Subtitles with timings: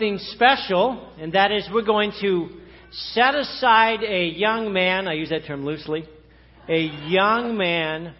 [0.00, 2.48] something special, and that is we're going to
[2.92, 6.08] set aside a young man, I use that term loosely,
[6.68, 8.14] a young man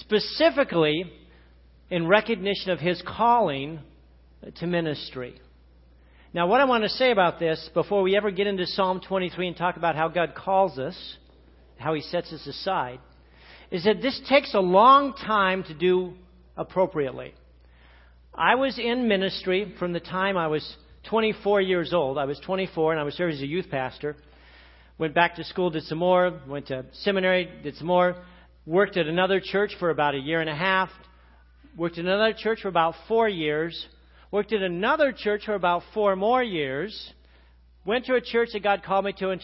[0.00, 1.04] specifically
[1.90, 3.78] in recognition of his calling
[4.56, 5.40] to ministry.
[6.34, 9.46] Now, what I want to say about this before we ever get into Psalm 23
[9.46, 11.16] and talk about how God calls us,
[11.78, 12.98] how he sets us aside,
[13.70, 16.14] is that this takes a long time to do
[16.56, 17.32] appropriately.
[18.34, 20.76] I was in ministry from the time I was
[21.08, 22.18] 24 years old.
[22.18, 24.16] I was 24 and I was serving as a youth pastor.
[24.98, 28.16] Went back to school, did some more, went to seminary, did some more,
[28.64, 30.88] worked at another church for about a year and a half,
[31.76, 33.86] worked at another church for about four years,
[34.30, 37.12] worked at another church for about four more years,
[37.84, 39.40] went to a church that God called me to in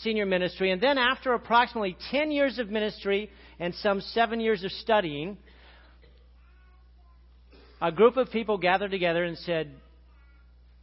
[0.00, 4.72] senior ministry, and then after approximately 10 years of ministry and some seven years of
[4.72, 5.38] studying,
[7.80, 9.72] a group of people gathered together and said,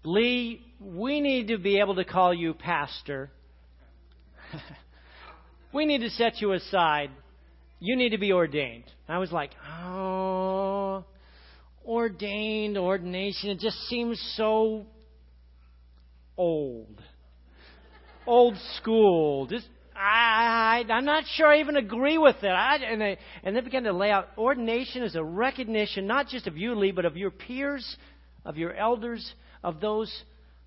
[0.03, 3.29] Leigh, we need to be able to call you pastor.
[5.73, 7.11] we need to set you aside.
[7.79, 8.85] You need to be ordained.
[9.07, 9.51] I was like,
[9.81, 11.05] oh,
[11.85, 13.49] ordained, ordination.
[13.49, 14.85] It just seems so
[16.37, 17.01] old.
[18.25, 19.47] Old school.
[19.47, 22.47] Just I, I, am not sure I even agree with it.
[22.47, 26.47] I, and, they, and they began to lay out ordination as a recognition, not just
[26.47, 27.97] of you, Leigh, but of your peers,
[28.45, 30.11] of your elders, of those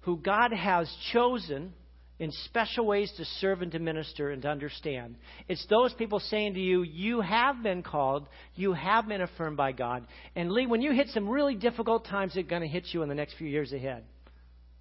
[0.00, 1.72] who God has chosen
[2.18, 5.16] in special ways to serve and to minister and to understand.
[5.48, 9.72] It's those people saying to you, You have been called, you have been affirmed by
[9.72, 10.06] God.
[10.36, 13.08] And Leigh, when you hit some really difficult times, it's going to hit you in
[13.08, 14.04] the next few years ahead.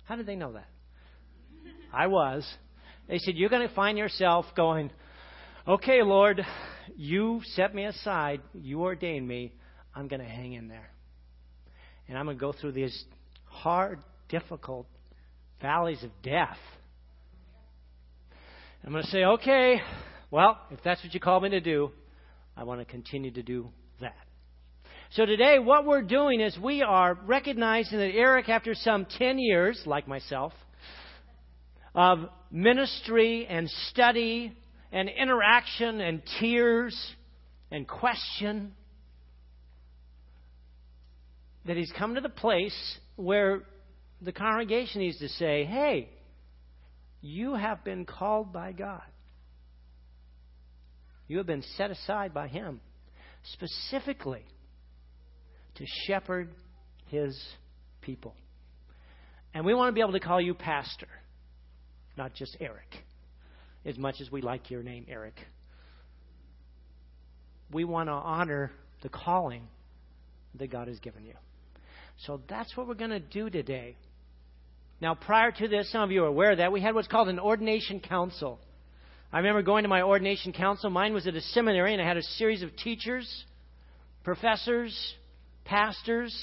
[0.04, 0.68] How did they know that?
[1.92, 2.48] I was.
[3.08, 4.92] They said, You're going to find yourself going,
[5.68, 6.46] Okay, Lord,
[6.96, 9.54] you set me aside, you ordained me,
[9.96, 10.90] I'm going to hang in there.
[12.08, 13.04] And I'm going to go through these
[13.52, 14.00] hard,
[14.30, 14.88] difficult
[15.62, 16.58] valleys of death.
[18.84, 19.80] I'm going to say, okay,
[20.32, 21.92] well, if that's what you call me to do,
[22.58, 23.70] I want to continue to do
[24.00, 24.16] that.
[25.12, 29.80] So today, what we're doing is we are recognizing that Eric, after some 10 years,
[29.86, 30.54] like myself,
[31.94, 34.56] of ministry and study
[34.92, 36.98] and interaction and tears
[37.70, 38.74] and question,
[41.66, 43.64] that he's come to the place where
[44.22, 46.10] the congregation needs to say, hey,
[47.22, 49.02] you have been called by God.
[51.28, 52.82] You have been set aside by Him
[53.54, 54.44] specifically
[55.76, 56.50] to shepherd
[57.08, 57.40] His
[58.02, 58.36] people.
[59.54, 61.08] And we want to be able to call you pastor,
[62.18, 63.04] not just Eric,
[63.86, 65.36] as much as we like your name, Eric.
[67.72, 69.68] We want to honor the calling
[70.56, 71.36] that God has given you.
[72.26, 73.96] So that's what we're going to do today.
[75.02, 77.40] Now, prior to this, some of you are aware that, we had what's called an
[77.40, 78.60] ordination council.
[79.34, 80.92] I remember going to my ordination council.
[80.92, 83.46] Mine was at a seminary, and I had a series of teachers,
[84.24, 85.16] professors,
[85.66, 86.36] pastors,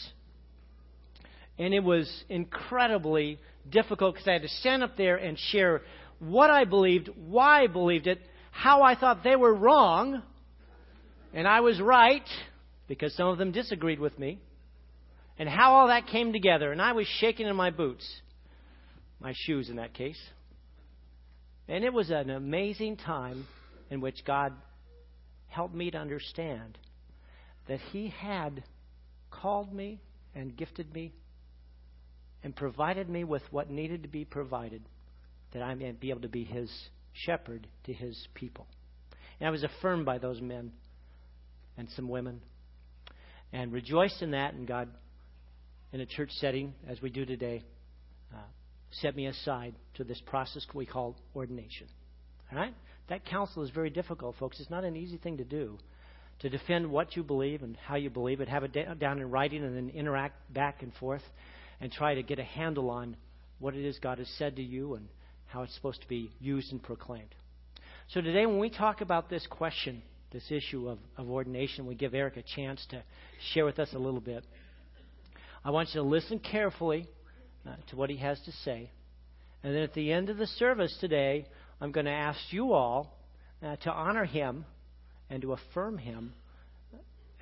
[1.59, 3.39] and it was incredibly
[3.71, 5.83] difficult because I had to stand up there and share
[6.19, 8.19] what I believed, why I believed it,
[8.51, 10.23] how I thought they were wrong,
[11.33, 12.27] and I was right
[12.89, 14.41] because some of them disagreed with me
[15.39, 16.73] and how all that came together.
[16.73, 18.07] And I was shaking in my boots,
[19.21, 20.21] my shoes in that case.
[21.69, 23.47] And it was an amazing time
[23.91, 24.53] in which God
[25.47, 26.77] helped me to understand
[27.69, 28.65] that He had
[29.31, 30.01] called me
[30.35, 31.13] and gifted me
[32.43, 34.83] and provided me with what needed to be provided
[35.53, 36.71] that I might be able to be His
[37.13, 38.67] shepherd to His people.
[39.41, 40.73] And I was affirmed by those men
[41.77, 42.41] and some women
[43.53, 44.89] and rejoiced in that, and God
[45.93, 47.63] in a church setting, as we do today,
[48.35, 48.39] uh,
[48.91, 51.87] set me aside to this process we call ordination.
[52.53, 52.75] All right?
[53.09, 54.61] That council is very difficult, folks.
[54.61, 55.79] It's not an easy thing to do.
[56.41, 59.65] To defend what you believe and how you believe it, have it down in writing,
[59.65, 61.23] and then interact back and forth
[61.81, 63.17] and try to get a handle on
[63.59, 65.09] what it is God has said to you and
[65.47, 67.35] how it's supposed to be used and proclaimed.
[68.09, 72.15] So today, when we talk about this question, this issue of, of ordination, we give
[72.15, 73.03] Eric a chance to
[73.53, 74.45] share with us a little bit.
[75.69, 77.07] I want you to listen carefully
[77.67, 78.91] uh, to what he has to say.
[79.63, 81.45] And then at the end of the service today,
[81.79, 83.19] I'm going to ask you all
[83.63, 84.65] uh, to honor him
[85.29, 86.33] and to affirm him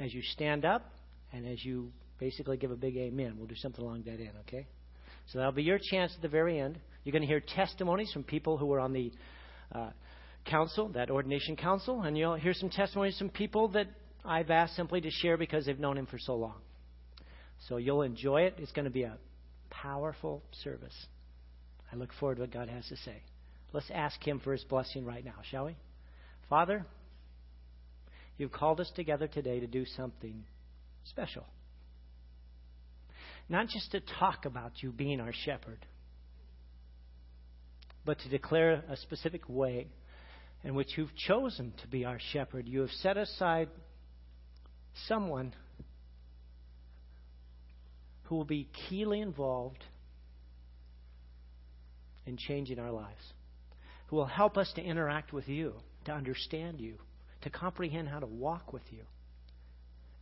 [0.00, 0.90] as you stand up
[1.32, 3.37] and as you basically give a big amen.
[3.38, 4.67] We'll do something along that end, okay?
[5.28, 6.81] So that'll be your chance at the very end.
[7.05, 9.12] You're going to hear testimonies from people who were on the
[9.73, 9.90] uh,
[10.46, 13.87] council, that ordination council, and you'll hear some testimonies from people that
[14.25, 16.56] I've asked simply to share because they've known him for so long.
[17.69, 18.55] So you'll enjoy it.
[18.58, 19.17] It's going to be a
[19.70, 20.94] powerful service.
[21.93, 23.23] I look forward to what God has to say.
[23.73, 25.76] Let's ask Him for His blessing right now, shall we?
[26.49, 26.87] Father,
[28.38, 30.44] you've called us together today to do something
[31.05, 31.44] special.
[33.49, 35.85] Not just to talk about you being our shepherd,
[38.05, 39.88] but to declare a specific way
[40.64, 42.67] in which you've chosen to be our shepherd.
[42.67, 43.69] You have set aside
[45.06, 45.52] someone
[48.26, 49.82] who will be keenly involved
[52.26, 53.23] in changing our lives,
[54.08, 55.75] who will help us to interact with you,
[56.05, 56.94] to understand you,
[57.43, 59.02] to comprehend how to walk with you.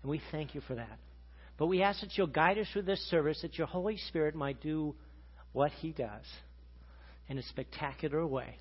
[0.03, 0.99] And we thank you for that.
[1.57, 4.61] But we ask that you'll guide us through this service, that your Holy Spirit might
[4.61, 4.95] do
[5.53, 6.25] what he does
[7.29, 8.59] in a spectacular way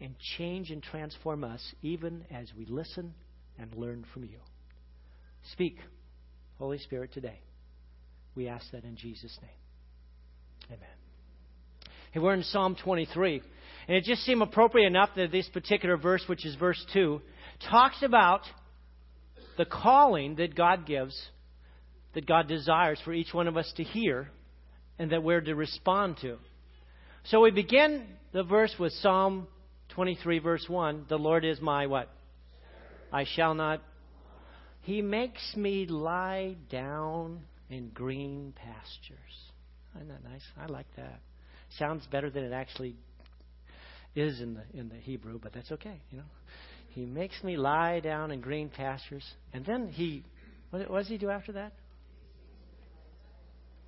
[0.00, 3.12] and change and transform us even as we listen
[3.58, 4.38] and learn from you.
[5.52, 5.76] Speak,
[6.58, 7.40] Holy Spirit, today.
[8.34, 9.50] We ask that in Jesus' name.
[10.78, 10.88] Amen.
[12.12, 13.42] Hey, we're in Psalm 23.
[13.88, 17.20] And it just seemed appropriate enough that this particular verse, which is verse 2,
[17.70, 18.42] talks about
[19.58, 21.20] the calling that God gives,
[22.14, 24.30] that God desires for each one of us to hear,
[24.98, 26.36] and that we're to respond to.
[27.24, 29.48] So we begin the verse with Psalm
[29.90, 31.06] 23, verse 1.
[31.08, 32.08] The Lord is my what?
[33.12, 33.82] I shall not.
[34.82, 37.40] He makes me lie down
[37.70, 39.16] in green pastures.
[39.96, 40.42] Isn't that nice?
[40.58, 41.20] I like that.
[41.78, 42.96] Sounds better than it actually
[44.14, 46.00] is in the in the Hebrew, but that's okay.
[46.10, 46.24] You know,
[46.90, 50.24] He makes me lie down in green pastures, and then He,
[50.70, 51.72] what, what does He do after that?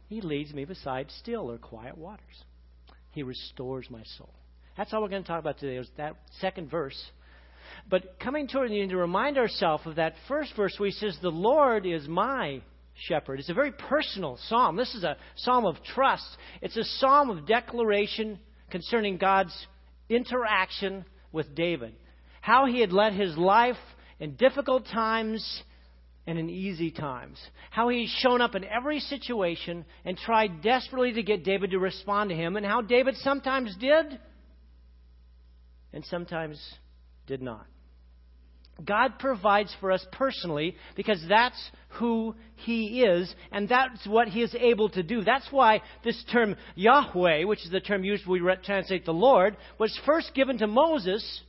[0.08, 2.44] He leads me beside still or quiet waters.
[3.12, 4.32] He restores my soul.
[4.76, 5.76] That's all we're going to talk about today.
[5.76, 7.02] Is that second verse.
[7.88, 11.30] But coming toward you to remind ourselves of that first verse where he says, The
[11.30, 12.60] Lord is my
[12.94, 13.40] shepherd.
[13.40, 14.76] It's a very personal psalm.
[14.76, 16.26] This is a psalm of trust.
[16.60, 18.38] It's a psalm of declaration
[18.70, 19.54] concerning God's
[20.08, 21.94] interaction with David.
[22.40, 23.76] How he had led his life
[24.18, 25.62] in difficult times
[26.26, 27.38] and in easy times.
[27.70, 32.30] How he's shown up in every situation and tried desperately to get David to respond
[32.30, 34.18] to him, and how David sometimes did
[35.92, 36.60] and sometimes
[37.26, 37.66] did not.
[38.84, 44.54] God provides for us personally because that's who He is and that's what He is
[44.54, 45.22] able to do.
[45.22, 49.56] That's why this term Yahweh, which is the term used when we translate the Lord,
[49.78, 51.42] was first given to Moses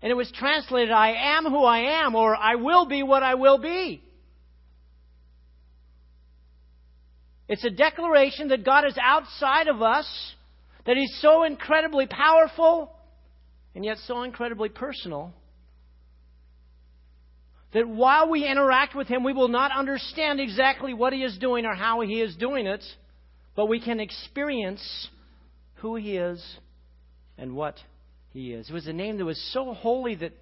[0.00, 3.34] and it was translated, I am who I am or I will be what I
[3.34, 4.02] will be.
[7.48, 10.06] It's a declaration that God is outside of us,
[10.86, 12.94] that He's so incredibly powerful
[13.74, 15.32] and yet so incredibly personal
[17.72, 21.66] that while we interact with Him, we will not understand exactly what He is doing
[21.66, 22.82] or how He is doing it,
[23.54, 25.08] but we can experience
[25.76, 26.44] who He is
[27.36, 27.76] and what
[28.30, 28.70] He is.
[28.70, 30.32] It was a name that was so holy that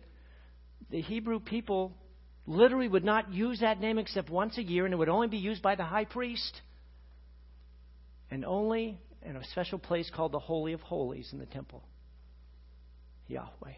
[0.90, 1.92] the Hebrew people
[2.46, 5.38] literally would not use that name except once a year, and it would only be
[5.38, 6.60] used by the high priest.
[8.30, 11.82] And only in a special place called the Holy of Holies in the temple.
[13.26, 13.74] Yahweh.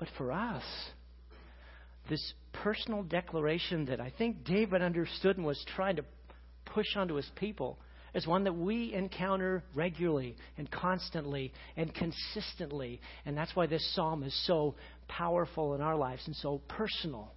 [0.00, 0.64] But for us,
[2.08, 6.04] this personal declaration that I think David understood and was trying to
[6.64, 7.78] push onto his people
[8.14, 12.98] is one that we encounter regularly and constantly and consistently.
[13.26, 14.74] And that's why this psalm is so
[15.06, 17.34] powerful in our lives and so personal.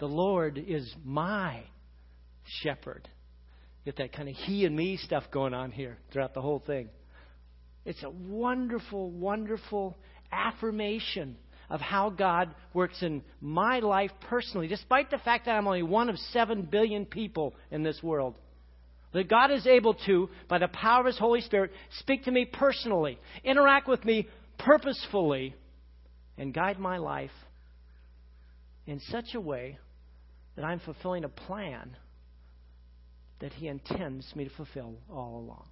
[0.00, 1.62] The Lord is my
[2.62, 3.08] shepherd.
[3.84, 6.88] Get that kind of he and me stuff going on here throughout the whole thing.
[7.84, 9.96] It's a wonderful, wonderful
[10.32, 11.36] affirmation
[11.68, 16.08] of how God works in my life personally, despite the fact that I'm only one
[16.08, 18.34] of seven billion people in this world.
[19.12, 22.44] That God is able to, by the power of His Holy Spirit, speak to me
[22.44, 24.28] personally, interact with me
[24.58, 25.54] purposefully,
[26.38, 27.30] and guide my life
[28.86, 29.78] in such a way
[30.54, 31.96] that I'm fulfilling a plan
[33.40, 35.66] that He intends me to fulfill all along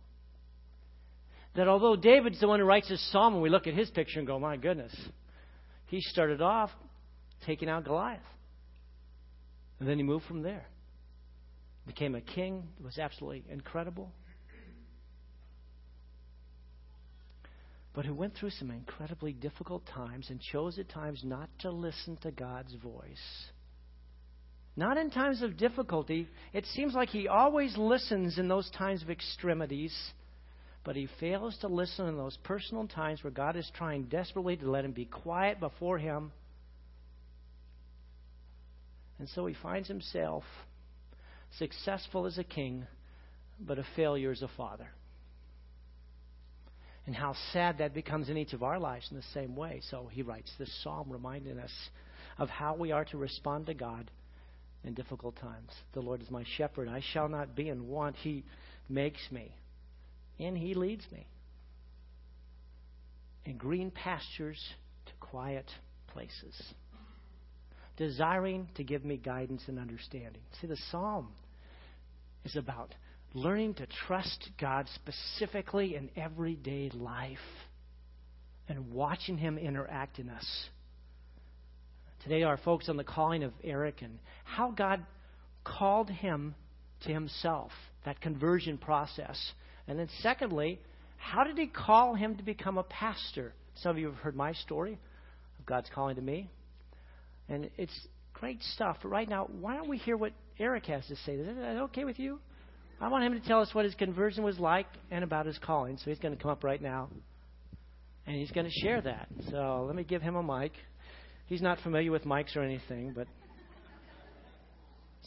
[1.55, 4.19] that although David's the one who writes this psalm, and we look at his picture
[4.19, 4.95] and go, my goodness,
[5.87, 6.71] he started off
[7.47, 8.21] taking out Goliath.
[9.79, 10.67] And then he moved from there.
[11.87, 12.65] Became a king.
[12.79, 14.11] It was absolutely incredible.
[17.93, 22.17] But who went through some incredibly difficult times and chose at times not to listen
[22.23, 23.47] to God's voice.
[24.77, 26.27] Not in times of difficulty.
[26.53, 29.95] It seems like he always listens in those times of extremities
[30.85, 34.71] but he fails to listen in those personal times where God is trying desperately to
[34.71, 36.31] let him be quiet before him.
[39.19, 40.45] And so he finds himself
[41.59, 42.87] successful as a king,
[43.59, 44.89] but a failure as a father.
[47.07, 49.81] And how sad that becomes in each of our lives in the same way.
[49.91, 51.73] So he writes this psalm reminding us
[52.39, 54.11] of how we are to respond to God
[54.85, 55.71] in difficult times.
[55.93, 56.89] The Lord is my shepherd.
[56.89, 58.17] I shall not be in want.
[58.17, 58.45] He
[58.89, 59.55] makes me,
[60.39, 61.27] and He leads me
[63.45, 64.59] in green pastures
[65.07, 65.71] to quiet
[66.09, 66.75] places,
[67.97, 70.43] desiring to give me guidance and understanding.
[70.61, 71.29] See, the psalm
[72.45, 72.95] is about
[73.35, 77.39] learning to trust God specifically in everyday life
[78.69, 80.47] and watching Him interact in us.
[82.23, 85.05] Today, our focus on the calling of Eric and how God
[85.63, 86.55] called him
[87.03, 87.71] to Himself,
[88.05, 89.53] that conversion process.
[89.87, 90.81] And then, secondly,
[91.17, 93.53] how did He call him to become a pastor?
[93.77, 94.99] Some of you have heard my story
[95.59, 96.51] of God's calling to me.
[97.49, 98.99] And it's great stuff.
[99.03, 101.33] But right now, why don't we hear what Eric has to say?
[101.35, 102.39] Is that okay with you?
[103.01, 105.99] I want him to tell us what his conversion was like and about his calling.
[105.99, 107.09] So he's going to come up right now.
[108.27, 109.29] And he's going to share that.
[109.51, 110.73] So let me give him a mic.
[111.47, 113.27] He's not familiar with mics or anything, but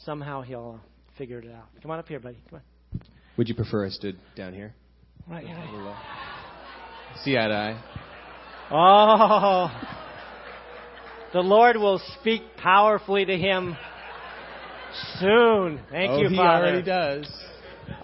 [0.05, 0.79] somehow he'll
[1.17, 1.67] figure it out.
[1.81, 2.39] Come on up here, buddy.
[2.49, 2.76] Come on.
[3.37, 4.73] Would you prefer I stood down here?
[5.29, 5.95] Right, right.
[7.23, 7.83] See eye to eye.
[8.71, 9.69] Oh,
[11.33, 13.77] the Lord will speak powerfully to him
[15.19, 15.79] soon.
[15.91, 16.65] Thank oh, you, he Father.
[16.65, 17.31] He already does.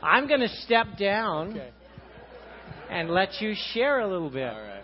[0.02, 1.70] I'm going to step down Okay.
[2.90, 4.50] and let you share a little bit.
[4.50, 4.84] All right.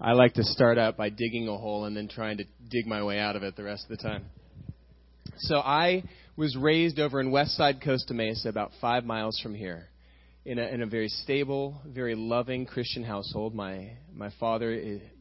[0.00, 3.02] I like to start out by digging a hole and then trying to dig my
[3.04, 4.24] way out of it the rest of the time.
[5.38, 6.02] So I
[6.36, 9.88] was raised over in West Side Costa Mesa, about five miles from here,
[10.44, 13.54] in a, in a very stable, very loving Christian household.
[13.54, 14.72] My my father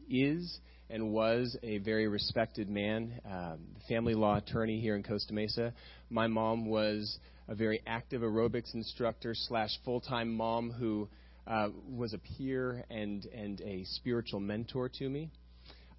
[0.10, 5.74] is and was a very respected man, um, family law attorney here in Costa Mesa.
[6.10, 11.10] My mom was a very active aerobics instructor slash full time mom who
[11.46, 15.30] uh, was a peer and and a spiritual mentor to me.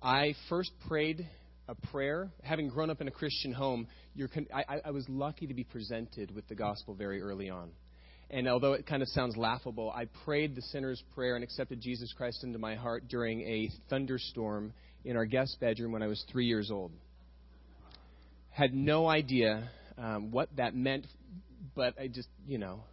[0.02, 1.28] I first prayed
[1.69, 2.31] a prayer.
[2.42, 3.87] Having grown up in a Christian home,
[4.33, 7.71] con- I, I- I was lucky to be presented with the gospel very early on.
[8.31, 12.12] And although it kind of sounds laughable, I prayed the sinner's prayer and accepted Jesus
[12.14, 14.73] Christ into my heart during a thunderstorm
[15.04, 16.92] in our guest bedroom when I was three years old.
[18.50, 21.07] Had no idea um, what that meant,
[21.75, 22.85] but I just, you know,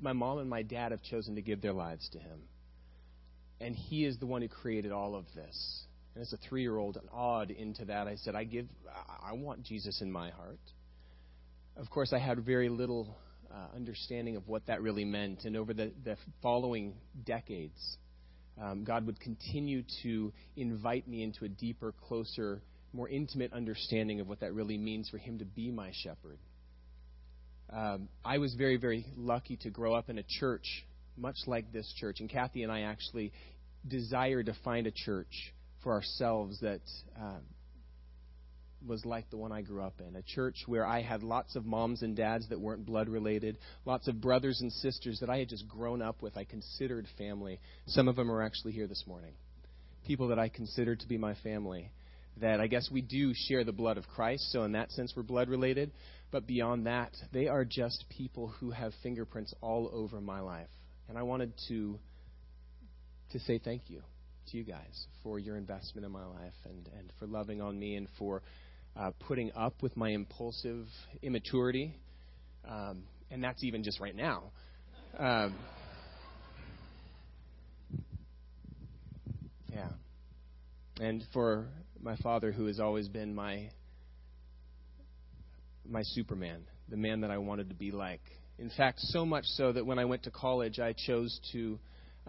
[0.00, 2.40] my mom and my dad have chosen to give their lives to Him.
[3.60, 5.82] And He is the one who created all of this.
[6.18, 8.66] And as a three year old, awed into that, I said, I give,
[9.24, 10.58] I want Jesus in my heart.
[11.76, 13.16] Of course, I had very little
[13.52, 15.44] uh, understanding of what that really meant.
[15.44, 16.94] And over the, the following
[17.24, 17.98] decades,
[18.60, 24.26] um, God would continue to invite me into a deeper, closer, more intimate understanding of
[24.26, 26.40] what that really means for Him to be my shepherd.
[27.72, 30.84] Um, I was very, very lucky to grow up in a church
[31.16, 32.18] much like this church.
[32.18, 33.32] And Kathy and I actually
[33.86, 36.80] desired to find a church for ourselves that
[37.16, 37.42] um,
[38.86, 40.16] was like the one I grew up in.
[40.16, 44.08] A church where I had lots of moms and dads that weren't blood related, lots
[44.08, 47.60] of brothers and sisters that I had just grown up with, I considered family.
[47.86, 49.32] Some of them are actually here this morning.
[50.06, 51.90] People that I considered to be my family.
[52.40, 55.24] That I guess we do share the blood of Christ, so in that sense we're
[55.24, 55.90] blood related.
[56.30, 60.68] But beyond that, they are just people who have fingerprints all over my life.
[61.08, 61.98] And I wanted to
[63.32, 64.02] to say thank you
[64.50, 67.96] to you guys for your investment in my life and, and for loving on me
[67.96, 68.42] and for
[68.96, 70.86] uh, putting up with my impulsive
[71.22, 71.94] immaturity.
[72.68, 74.44] Um, and that's even just right now.
[75.18, 75.54] Um,
[79.72, 79.88] yeah.
[81.00, 81.66] And for
[82.00, 83.70] my father, who has always been my
[85.88, 88.20] my Superman, the man that I wanted to be like.
[88.58, 91.78] In fact, so much so that when I went to college, I chose to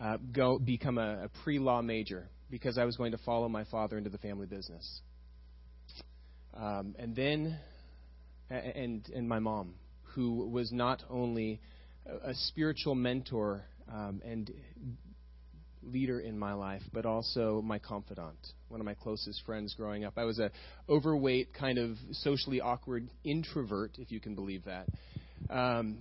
[0.02, 3.98] uh, go become a, a pre-law major because I was going to follow my father
[3.98, 5.02] into the family business.
[6.56, 7.58] Um, and then,
[8.50, 9.76] and and my mom,
[10.16, 11.62] who was not only
[12.06, 14.52] a, a spiritual mentor um, and
[15.84, 18.38] leader in my life, but also my confidant,
[18.68, 20.14] one of my closest friends growing up.
[20.18, 20.52] I was a
[20.90, 24.88] overweight, kind of socially awkward introvert, if you can believe that.
[25.50, 26.00] Um,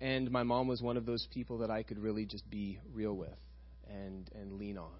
[0.00, 3.14] and my mom was one of those people that I could really just be real
[3.14, 3.38] with
[3.88, 4.90] and and lean on.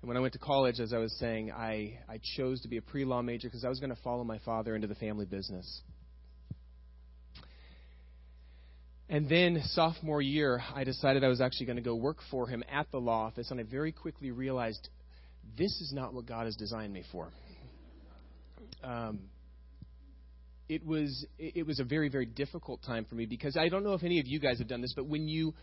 [0.00, 2.76] And when I went to college, as I was saying, I, I chose to be
[2.76, 5.26] a pre law major because I was going to follow my father into the family
[5.26, 5.82] business.
[9.08, 12.62] And then, sophomore year, I decided I was actually going to go work for him
[12.70, 14.88] at the law office, and I very quickly realized
[15.56, 17.30] this is not what God has designed me for.
[18.84, 19.20] Um,
[20.68, 23.94] it was it was a very very difficult time for me because I don't know
[23.94, 25.54] if any of you guys have done this, but when you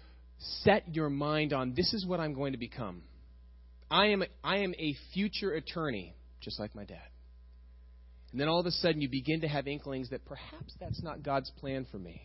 [0.63, 3.03] set your mind on this is what I'm going to become,
[3.89, 7.07] I am I am a future attorney, just like my dad.
[8.31, 11.24] And then all of a sudden you begin to have inklings that perhaps that's not
[11.24, 12.21] God's plan for me.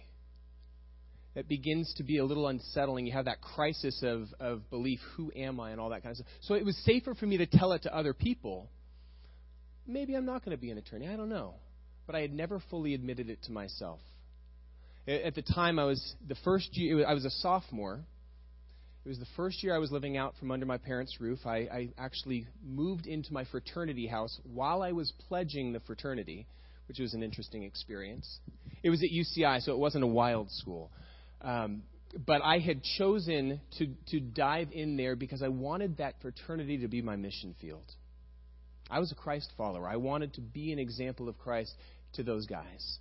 [1.37, 3.07] It begins to be a little unsettling.
[3.07, 6.17] You have that crisis of, of belief who am I and all that kind of
[6.17, 6.27] stuff.
[6.41, 8.69] So it was safer for me to tell it to other people.
[9.87, 11.07] Maybe I'm not going to be an attorney.
[11.07, 11.55] I don't know
[12.11, 14.01] but I had never fully admitted it to myself.
[15.07, 18.01] At the time, I was the first year, I was a sophomore.
[19.05, 21.39] It was the first year I was living out from under my parents' roof.
[21.47, 26.49] I, I actually moved into my fraternity house while I was pledging the fraternity,
[26.89, 28.41] which was an interesting experience.
[28.83, 30.91] It was at UCI, so it wasn't a wild school.
[31.43, 31.85] Um,
[32.27, 36.89] but I had chosen to, to dive in there because I wanted that fraternity to
[36.89, 37.85] be my mission field.
[38.91, 39.89] I was a Christ follower.
[39.89, 41.73] I wanted to be an example of Christ
[42.15, 42.99] to those guys.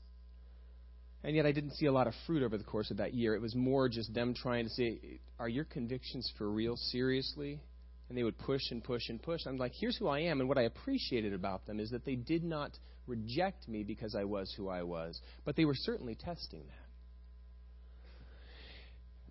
[1.23, 3.35] And yet I didn't see a lot of fruit over the course of that year.
[3.35, 7.59] It was more just them trying to say, Are your convictions for real, seriously?
[8.07, 9.41] And they would push and push and push.
[9.45, 10.39] I'm like, Here's who I am.
[10.39, 12.71] And what I appreciated about them is that they did not
[13.05, 16.73] reject me because I was who I was, but they were certainly testing that.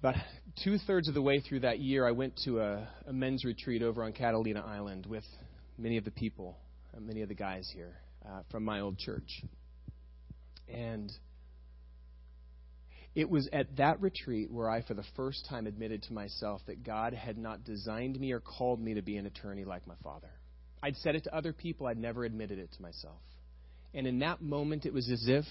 [0.00, 0.14] About
[0.62, 3.82] two thirds of the way through that year, I went to a, a men's retreat
[3.82, 5.24] over on Catalina Island with
[5.76, 6.56] many of the people,
[6.96, 9.42] uh, many of the guys here uh, from my old church.
[10.72, 11.12] And
[13.14, 16.84] it was at that retreat where I, for the first time, admitted to myself that
[16.84, 20.30] God had not designed me or called me to be an attorney like my father.
[20.82, 23.20] I'd said it to other people, I'd never admitted it to myself.
[23.94, 25.44] And in that moment, it was as if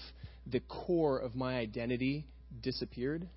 [0.46, 2.26] the core of my identity
[2.62, 3.28] disappeared,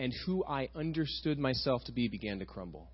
[0.00, 2.90] and who I understood myself to be began to crumble.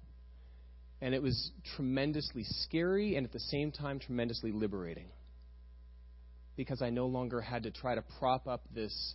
[1.00, 5.06] And it was tremendously scary and at the same time tremendously liberating
[6.58, 9.14] because I no longer had to try to prop up this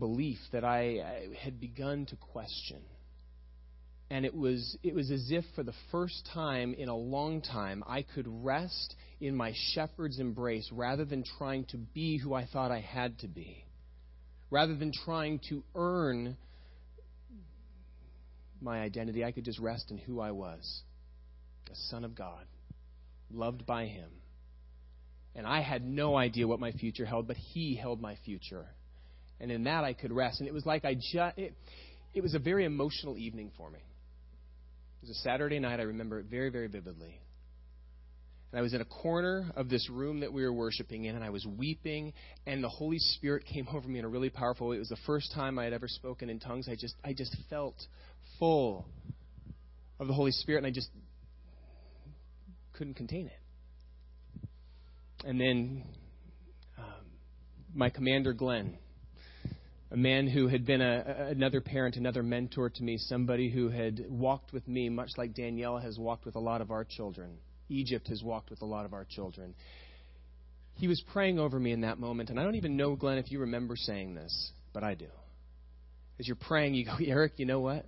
[0.00, 2.80] belief that I had begun to question.
[4.10, 7.84] And it was, it was as if for the first time in a long time,
[7.86, 12.72] I could rest in my shepherd's embrace rather than trying to be who I thought
[12.72, 13.64] I had to be,
[14.50, 16.36] rather than trying to earn
[18.60, 19.24] my identity.
[19.24, 20.82] I could just rest in who I was
[21.70, 22.44] a son of God,
[23.30, 24.10] loved by Him
[25.38, 28.66] and I had no idea what my future held, but He held my future.
[29.38, 30.40] And in that I could rest.
[30.40, 31.54] And it was like I just, it,
[32.12, 33.78] it was a very emotional evening for me.
[33.78, 35.78] It was a Saturday night.
[35.78, 37.20] I remember it very, very vividly.
[38.50, 41.24] And I was in a corner of this room that we were worshiping in, and
[41.24, 44.76] I was weeping, and the Holy Spirit came over me in a really powerful way.
[44.76, 46.68] It was the first time I had ever spoken in tongues.
[46.68, 47.76] I just, I just felt
[48.40, 48.88] full
[50.00, 50.88] of the Holy Spirit, and I just
[52.72, 53.37] couldn't contain it.
[55.24, 55.84] And then
[56.78, 56.84] um,
[57.74, 58.78] my commander, Glenn,
[59.90, 64.04] a man who had been a, another parent, another mentor to me, somebody who had
[64.08, 67.38] walked with me, much like Danielle has walked with a lot of our children.
[67.68, 69.54] Egypt has walked with a lot of our children.
[70.74, 73.32] He was praying over me in that moment, and I don't even know, Glenn, if
[73.32, 75.08] you remember saying this, but I do.
[76.20, 77.84] As you're praying, you go, Eric, you know what?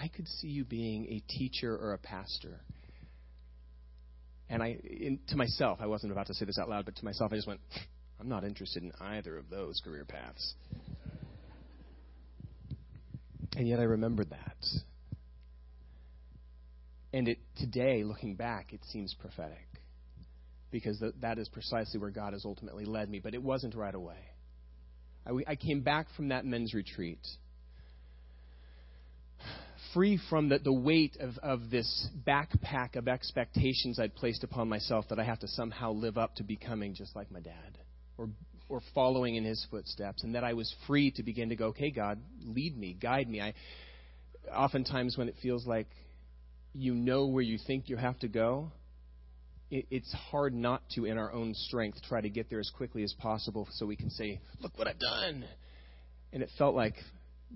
[0.00, 2.60] I could see you being a teacher or a pastor.
[4.48, 7.04] And I, in, to myself, I wasn't about to say this out loud, but to
[7.04, 7.60] myself, I just went,
[8.20, 10.54] I'm not interested in either of those career paths.
[13.56, 14.66] And yet I remembered that.
[17.12, 19.66] And it, today, looking back, it seems prophetic.
[20.70, 23.18] Because th- that is precisely where God has ultimately led me.
[23.18, 24.18] But it wasn't right away.
[25.26, 27.26] I, I came back from that men's retreat
[29.96, 35.06] free from the, the weight of, of this backpack of expectations I'd placed upon myself
[35.08, 37.78] that I have to somehow live up to becoming just like my dad
[38.18, 38.28] or,
[38.68, 41.90] or following in his footsteps, and that I was free to begin to go, okay,
[41.90, 43.40] God, lead me, guide me.
[43.40, 43.54] I,
[44.54, 45.88] oftentimes, when it feels like
[46.74, 48.72] you know where you think you have to go,
[49.70, 53.02] it, it's hard not to, in our own strength, try to get there as quickly
[53.02, 55.46] as possible so we can say, look what I've done.
[56.34, 56.96] And it felt like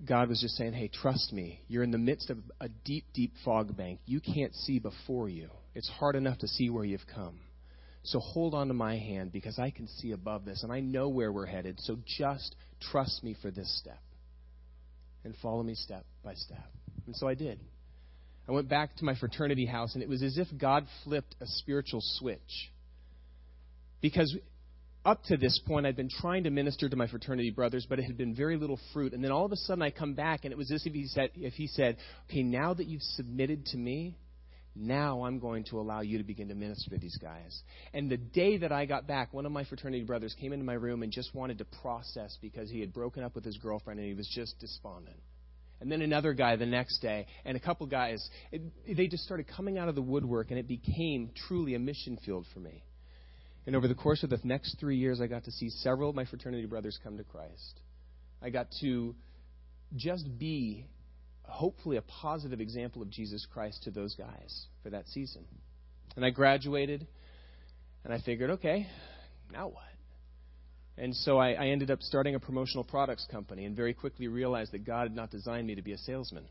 [0.05, 1.61] God was just saying, hey, trust me.
[1.67, 3.99] You're in the midst of a deep, deep fog bank.
[4.05, 5.49] You can't see before you.
[5.75, 7.39] It's hard enough to see where you've come.
[8.03, 11.09] So hold on to my hand because I can see above this and I know
[11.09, 11.79] where we're headed.
[11.81, 12.55] So just
[12.91, 14.01] trust me for this step
[15.23, 16.65] and follow me step by step.
[17.05, 17.59] And so I did.
[18.47, 21.45] I went back to my fraternity house and it was as if God flipped a
[21.45, 22.71] spiritual switch.
[24.01, 24.35] Because
[25.05, 28.03] up to this point, I'd been trying to minister to my fraternity brothers, but it
[28.03, 29.13] had been very little fruit.
[29.13, 31.07] And then all of a sudden, I come back, and it was as if he
[31.07, 31.97] said, if he said,
[32.29, 34.15] "Okay, now that you've submitted to me,
[34.75, 37.61] Now I'm going to allow you to begin to minister to these guys.
[37.93, 40.73] And the day that I got back, one of my fraternity brothers came into my
[40.73, 44.07] room and just wanted to process because he had broken up with his girlfriend and
[44.07, 45.17] he was just despondent.
[45.81, 48.23] And then another guy the next day, and a couple guys.
[48.51, 48.61] It,
[48.95, 52.45] they just started coming out of the woodwork, and it became truly a mission field
[52.53, 52.83] for me.
[53.65, 56.15] And over the course of the next three years, I got to see several of
[56.15, 57.79] my fraternity brothers come to Christ.
[58.41, 59.15] I got to
[59.95, 60.85] just be
[61.43, 65.45] hopefully a positive example of Jesus Christ to those guys for that season.
[66.15, 67.05] And I graduated,
[68.03, 68.87] and I figured, okay,
[69.51, 69.83] now what?
[70.97, 74.71] And so I, I ended up starting a promotional products company and very quickly realized
[74.73, 76.45] that God had not designed me to be a salesman.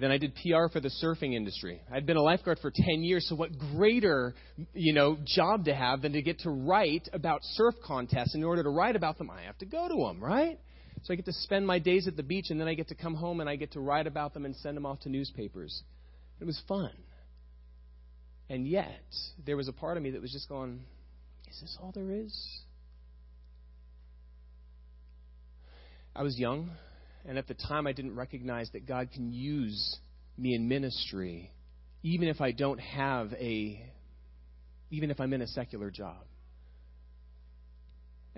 [0.00, 1.80] Then I did PR for the surfing industry.
[1.92, 4.32] I'd been a lifeguard for 10 years, so what greater,
[4.72, 8.36] you know, job to have than to get to write about surf contests.
[8.36, 10.60] In order to write about them, I have to go to them, right?
[11.02, 12.94] So I get to spend my days at the beach, and then I get to
[12.94, 15.82] come home and I get to write about them and send them off to newspapers.
[16.40, 16.92] It was fun.
[18.48, 19.02] And yet,
[19.44, 20.80] there was a part of me that was just going,
[21.50, 22.62] Is this all there is?
[26.14, 26.70] I was young,
[27.26, 29.98] and at the time I didn't recognize that God can use
[30.36, 31.52] me in ministry,
[32.02, 33.82] even if I don't have a,
[34.90, 36.24] even if I'm in a secular job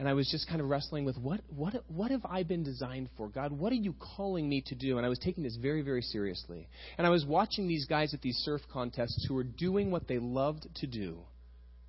[0.00, 3.10] and I was just kind of wrestling with what, what, what have I been designed
[3.18, 3.28] for?
[3.28, 4.96] God, what are you calling me to do?
[4.96, 6.70] And I was taking this very, very seriously.
[6.96, 10.18] And I was watching these guys at these surf contests who were doing what they
[10.18, 11.18] loved to do,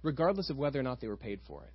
[0.03, 1.71] regardless of whether or not they were paid for it.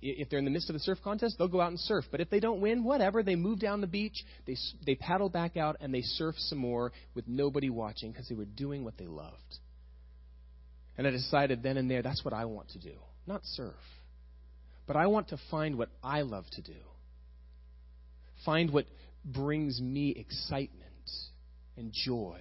[0.00, 2.04] If they're in the midst of a surf contest, they'll go out and surf.
[2.10, 3.22] But if they don't win, whatever.
[3.22, 6.92] They move down the beach, they, they paddle back out, and they surf some more
[7.14, 9.58] with nobody watching because they were doing what they loved.
[10.96, 12.94] And I decided then and there, that's what I want to do,
[13.26, 13.74] not surf.
[14.86, 16.78] But I want to find what I love to do.
[18.44, 18.86] Find what
[19.24, 20.80] brings me excitement
[21.76, 22.40] and joy.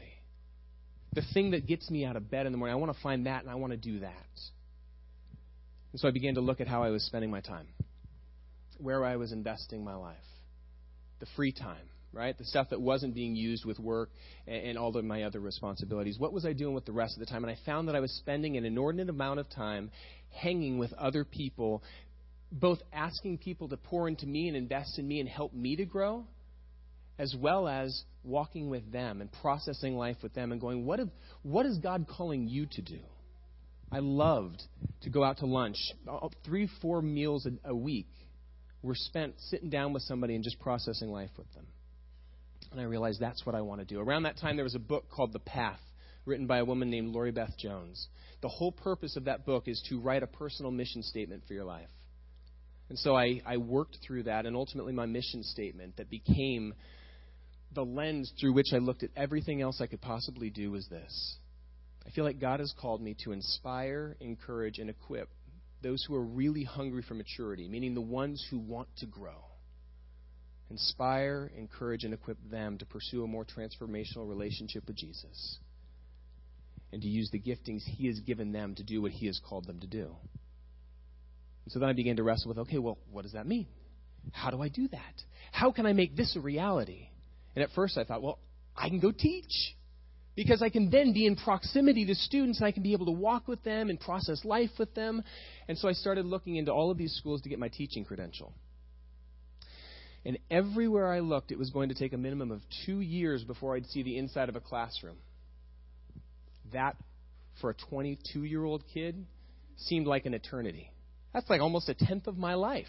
[1.14, 2.74] The thing that gets me out of bed in the morning.
[2.74, 4.16] I want to find that and I want to do that.
[5.92, 7.68] And so I began to look at how I was spending my time,
[8.78, 10.16] where I was investing my life,
[11.20, 12.38] the free time, right?
[12.38, 14.10] The stuff that wasn't being used with work
[14.48, 16.18] and, and all of my other responsibilities.
[16.18, 17.44] What was I doing with the rest of the time?
[17.44, 19.92] And I found that I was spending an inordinate amount of time
[20.30, 21.84] hanging with other people
[22.52, 25.86] both asking people to pour into me and invest in me and help me to
[25.86, 26.26] grow,
[27.18, 31.08] as well as walking with them and processing life with them and going, what, if,
[31.44, 33.00] what is God calling you to do?
[33.92, 34.62] I loved
[35.02, 35.78] to go out to lunch.
[36.46, 38.08] Three, four meals a, week
[38.82, 41.66] were spent sitting down with somebody and just processing life with them.
[42.72, 44.00] And I realized that's what I want to do.
[44.00, 45.80] Around that time, there was a book called The Path,
[46.26, 48.08] written by a woman named Laurie Beth Jones.
[48.42, 51.66] The whole purpose of that book is to write a personal mission statement for your
[51.66, 51.90] life.
[52.90, 56.74] And so I, I worked through that, and ultimately my mission statement that became
[57.74, 61.38] the lens through which I looked at everything else I could possibly do was this.
[62.06, 65.30] I feel like God has called me to inspire, encourage, and equip
[65.82, 69.46] those who are really hungry for maturity, meaning the ones who want to grow.
[70.70, 75.58] Inspire, encourage, and equip them to pursue a more transformational relationship with Jesus
[76.92, 79.66] and to use the giftings He has given them to do what He has called
[79.66, 80.16] them to do.
[81.66, 83.68] And so then I began to wrestle with okay, well, what does that mean?
[84.32, 85.24] How do I do that?
[85.52, 87.10] How can I make this a reality?
[87.56, 88.40] And at first I thought, well,
[88.76, 89.76] I can go teach.
[90.36, 93.12] Because I can then be in proximity to students and I can be able to
[93.12, 95.24] walk with them and process life with them.
[95.68, 98.54] And so I started looking into all of these schools to get my teaching credential.
[100.24, 103.76] And everywhere I looked, it was going to take a minimum of two years before
[103.76, 105.18] I'd see the inside of a classroom.
[106.72, 106.96] That,
[107.60, 109.26] for a 22 year old kid,
[109.78, 110.92] seemed like an eternity.
[111.34, 112.86] That's like almost a tenth of my life.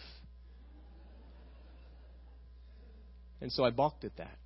[3.40, 4.38] And so I balked at that.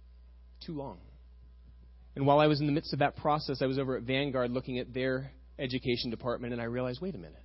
[0.65, 0.99] Too long.
[2.17, 4.51] And while I was in the midst of that process, I was over at Vanguard
[4.51, 7.45] looking at their education department, and I realized wait a minute.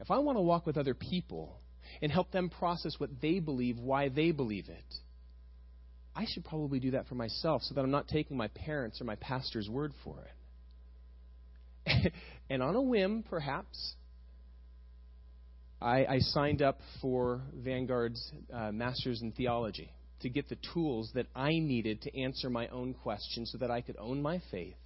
[0.00, 1.58] If I want to walk with other people
[2.02, 4.94] and help them process what they believe, why they believe it,
[6.14, 9.04] I should probably do that for myself so that I'm not taking my parents' or
[9.04, 10.16] my pastor's word for
[11.86, 12.12] it.
[12.50, 13.94] and on a whim, perhaps,
[15.80, 19.90] I, I signed up for Vanguard's uh, Masters in Theology
[20.20, 23.80] to get the tools that I needed to answer my own questions so that I
[23.80, 24.76] could own my faith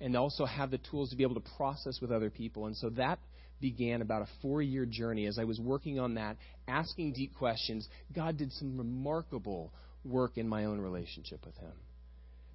[0.00, 2.66] and also have the tools to be able to process with other people.
[2.66, 3.18] And so that
[3.60, 6.36] began about a four year journey as I was working on that,
[6.68, 7.88] asking deep questions.
[8.14, 9.72] God did some remarkable
[10.04, 11.72] work in my own relationship with Him.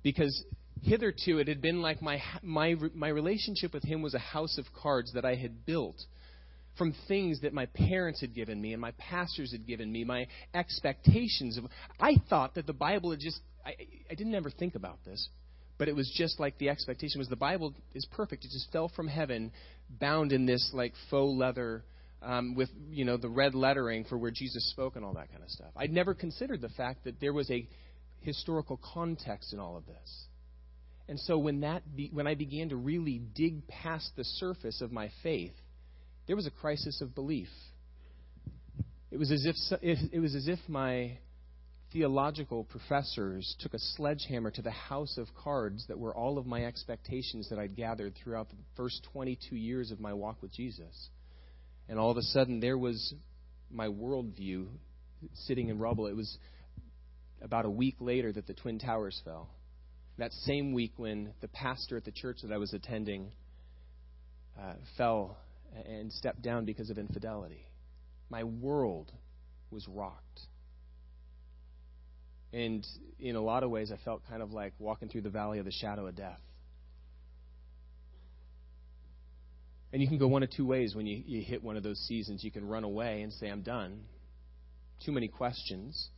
[0.04, 0.44] Because
[0.84, 4.66] hitherto it had been like my, my, my relationship with Him was a house of
[4.82, 5.98] cards that I had built
[6.78, 10.28] from things that my parents had given me and my pastors had given me, my
[10.54, 11.66] expectations of.
[12.00, 13.40] I thought that the Bible had just.
[13.66, 13.74] I,
[14.10, 15.30] I didn't ever think about this,
[15.78, 18.46] but it was just like the expectation was the Bible is perfect.
[18.46, 19.52] It just fell from heaven,
[20.00, 21.84] bound in this like faux leather
[22.22, 25.44] um, with you know the red lettering for where Jesus spoke and all that kind
[25.44, 25.72] of stuff.
[25.76, 27.68] I'd never considered the fact that there was a
[28.22, 30.26] historical context in all of this.
[31.08, 34.92] And so when that be, when I began to really dig past the surface of
[34.92, 35.54] my faith,
[36.28, 37.50] there was a crisis of belief.
[39.12, 39.56] It was as if
[40.12, 41.18] it was as if my
[41.92, 46.64] theological professors took a sledgehammer to the house of cards that were all of my
[46.64, 51.10] expectations that I'd gathered throughout the first 22 years of my walk with Jesus.
[51.90, 53.14] And all of a sudden, there was
[53.70, 54.68] my worldview
[55.34, 56.08] sitting in rubble.
[56.08, 56.38] It was
[57.42, 59.50] about a week later that the Twin Towers fell.
[60.18, 63.32] That same week, when the pastor at the church that I was attending
[64.60, 65.38] uh, fell
[65.86, 67.66] and stepped down because of infidelity,
[68.30, 69.12] my world
[69.70, 70.42] was rocked.
[72.54, 72.86] And
[73.20, 75.66] in a lot of ways, I felt kind of like walking through the valley of
[75.66, 76.42] the shadow of death.
[79.94, 82.00] And you can go one of two ways when you, you hit one of those
[82.08, 82.44] seasons.
[82.44, 84.02] You can run away and say, I'm done.
[85.06, 86.10] Too many questions.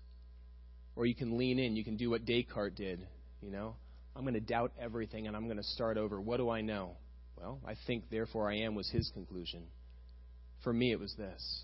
[0.95, 1.75] Or you can lean in.
[1.75, 3.07] You can do what Descartes did.
[3.41, 3.75] You know,
[4.15, 6.21] I'm going to doubt everything and I'm going to start over.
[6.21, 6.97] What do I know?
[7.37, 9.63] Well, I think, therefore I am, was his conclusion.
[10.63, 11.63] For me, it was this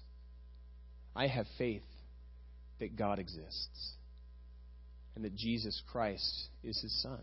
[1.16, 1.84] I have faith
[2.80, 3.94] that God exists
[5.16, 7.22] and that Jesus Christ is his son.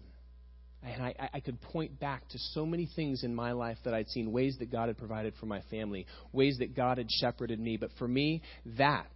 [0.82, 4.09] And I, I, could point back to so many things in my life that I'd
[4.09, 7.76] seen, ways that God had provided for my family, ways that God had shepherded me.
[7.76, 8.42] But for me,
[8.78, 9.11] that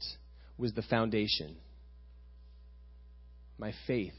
[0.56, 1.56] was the foundation.
[3.58, 4.14] My faith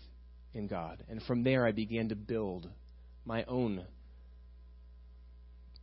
[0.54, 1.04] in God.
[1.10, 2.70] And from there, I began to build
[3.26, 3.86] my own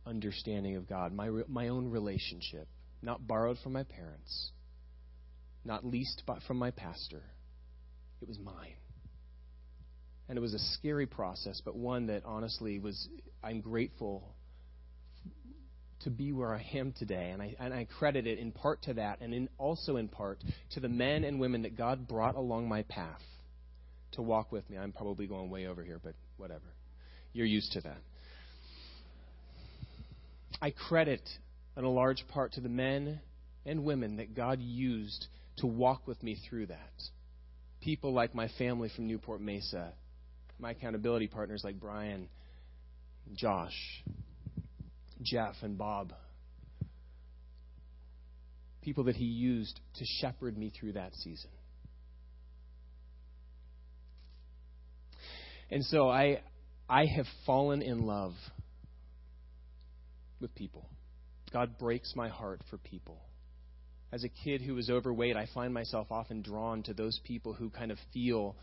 [0.09, 2.67] understanding of God, my, my own relationship,
[3.01, 4.51] not borrowed from my parents,
[5.63, 7.21] not leased from my pastor.
[8.21, 8.75] It was mine.
[10.27, 13.07] And it was a scary process, but one that honestly was,
[13.43, 14.35] I'm grateful
[16.01, 17.31] to be where I am today.
[17.31, 20.43] And I, and I credit it in part to that, and in, also in part
[20.71, 23.21] to the men and women that God brought along my path
[24.13, 24.77] to walk with me.
[24.77, 26.73] I'm probably going way over here, but whatever.
[27.33, 27.97] You're used to that.
[30.61, 31.27] I credit
[31.77, 33.21] in a large part to the men
[33.65, 36.91] and women that God used to walk with me through that
[37.81, 39.93] people like my family from Newport Mesa,
[40.59, 42.27] my accountability partners like Brian,
[43.35, 44.03] Josh,
[45.21, 46.13] Jeff, and Bob.
[48.81, 51.49] People that he used to shepherd me through that season.
[55.69, 56.41] And so I,
[56.89, 58.33] I have fallen in love
[60.41, 60.89] with people.
[61.51, 63.21] God breaks my heart for people
[64.11, 67.69] as a kid who was overweight, I find myself often drawn to those people who
[67.69, 68.55] kind of feel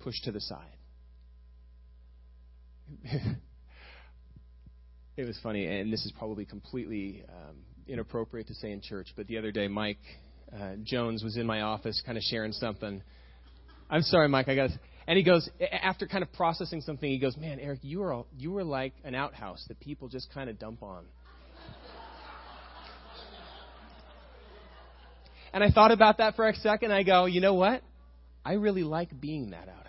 [0.00, 0.76] pushed to the side.
[5.16, 9.28] it was funny, and this is probably completely um, inappropriate to say in church, but
[9.28, 10.00] the other day, Mike
[10.52, 13.02] uh, Jones was in my office kind of sharing something.
[13.88, 14.70] I'm sorry, Mike, I got
[15.06, 17.10] and he goes after kind of processing something.
[17.10, 20.48] He goes, "Man, Eric, you were you were like an outhouse that people just kind
[20.50, 21.04] of dump on."
[25.52, 26.92] And I thought about that for a second.
[26.92, 27.82] I go, you know what?
[28.44, 29.86] I really like being that outhouse.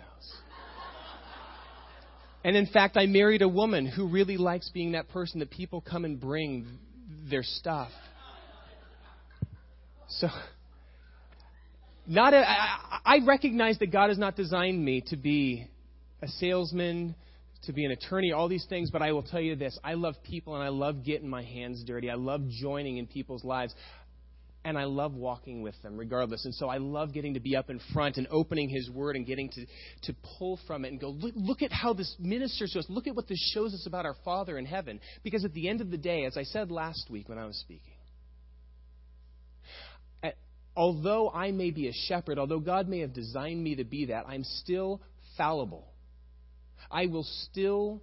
[2.44, 5.80] And in fact, I married a woman who really likes being that person that people
[5.80, 6.66] come and bring
[7.30, 7.90] their stuff.
[10.08, 10.28] So,
[12.06, 15.66] not a, I, I recognize that God has not designed me to be
[16.22, 17.14] a salesman,
[17.64, 20.14] to be an attorney, all these things, but I will tell you this I love
[20.24, 22.10] people and I love getting my hands dirty.
[22.10, 23.74] I love joining in people's lives
[24.64, 26.44] and I love walking with them regardless.
[26.44, 29.26] And so I love getting to be up in front and opening His Word and
[29.26, 29.66] getting to,
[30.02, 32.86] to pull from it and go, look, look at how this ministers to us.
[32.88, 35.00] Look at what this shows us about our Father in heaven.
[35.22, 37.58] Because at the end of the day, as I said last week when I was
[37.58, 37.91] speaking,
[40.76, 44.26] although I may be a shepherd, although God may have designed me to be that,
[44.26, 45.00] I'm still
[45.36, 45.86] fallible.
[46.90, 48.02] I will still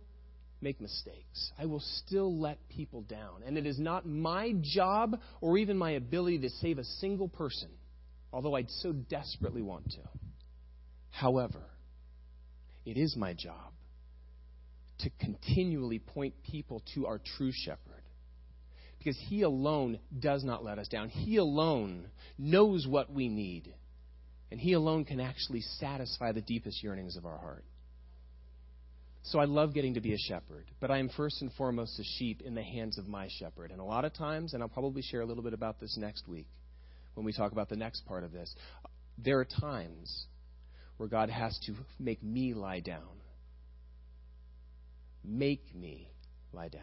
[0.62, 1.52] make mistakes.
[1.58, 3.44] I will still let people down.
[3.46, 7.70] And it is not my job or even my ability to save a single person,
[8.34, 10.02] although I'd so desperately want to.
[11.12, 11.62] However,
[12.86, 13.74] it is my job
[15.00, 17.89] to continually point people to our true shepherd.
[19.00, 21.10] Because he alone does not let us down.
[21.10, 22.08] He alone
[22.38, 23.74] knows what we need.
[24.52, 27.64] And he alone can actually satisfy the deepest yearnings of our heart.
[29.24, 32.04] So I love getting to be a shepherd, but I am first and foremost a
[32.18, 33.72] sheep in the hands of my shepherd.
[33.72, 36.28] And a lot of times, and I'll probably share a little bit about this next
[36.28, 36.48] week
[37.16, 38.54] when we talk about the next part of this,
[39.18, 40.26] there are times
[40.98, 43.20] where God has to make me lie down
[45.24, 46.10] make me
[46.54, 46.82] lie down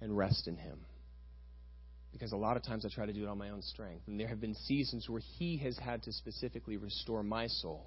[0.00, 0.78] and rest in Him.
[2.12, 4.08] Because a lot of times I try to do it on my own strength.
[4.08, 7.86] And there have been seasons where He has had to specifically restore my soul.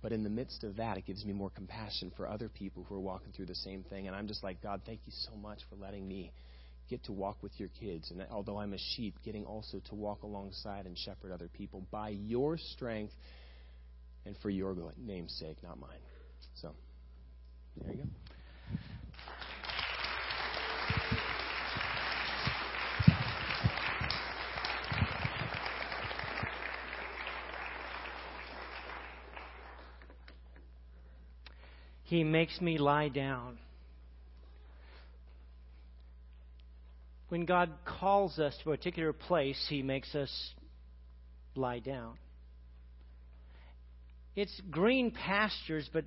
[0.00, 2.94] But in the midst of that, it gives me more compassion for other people who
[2.94, 4.06] are walking through the same thing.
[4.06, 6.32] And I'm just like, God, thank you so much for letting me
[6.88, 8.10] get to walk with your kids.
[8.10, 12.10] And although I'm a sheep, getting also to walk alongside and shepherd other people by
[12.10, 13.12] your strength
[14.24, 15.98] and for your name's sake, not mine.
[16.54, 16.72] So,
[17.76, 18.08] there you go.
[32.08, 33.58] He makes me lie down.
[37.28, 40.30] When God calls us to a particular place, He makes us
[41.54, 42.14] lie down.
[44.34, 46.06] It's green pastures, but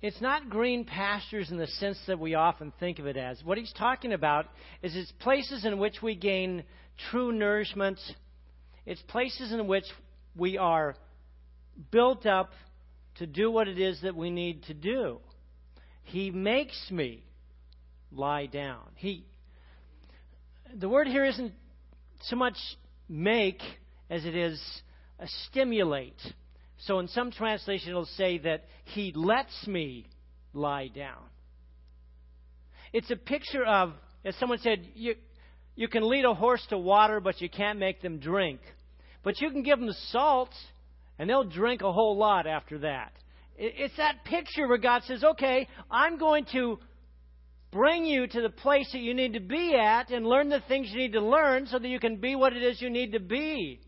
[0.00, 3.44] it's not green pastures in the sense that we often think of it as.
[3.44, 4.46] What he's talking about
[4.82, 6.64] is it's places in which we gain
[7.10, 7.98] true nourishment.
[8.86, 9.84] It's places in which
[10.34, 10.96] we are
[11.90, 12.52] built up
[13.16, 15.18] to do what it is that we need to do.
[16.04, 17.24] He makes me
[18.10, 18.82] lie down.
[18.94, 19.24] He
[20.74, 21.52] the word here isn't
[22.22, 22.56] so much
[23.08, 23.60] make
[24.08, 24.60] as it is
[25.46, 26.20] stimulate.
[26.78, 30.06] So in some translation it'll say that he lets me
[30.52, 31.22] lie down.
[32.92, 33.92] It's a picture of,
[34.24, 35.14] as someone said, you,
[35.74, 38.60] you can lead a horse to water, but you can't make them drink.
[39.22, 40.50] But you can give them the salt,
[41.18, 43.12] and they'll drink a whole lot after that.
[43.56, 46.78] It's that picture where God says, okay, I'm going to
[47.70, 50.88] bring you to the place that you need to be at and learn the things
[50.90, 53.20] you need to learn so that you can be what it is you need to
[53.20, 53.80] be.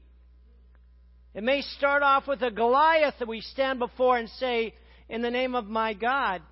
[1.34, 4.74] It may start off with a Goliath that we stand before and say,
[5.08, 6.42] In the name of my God,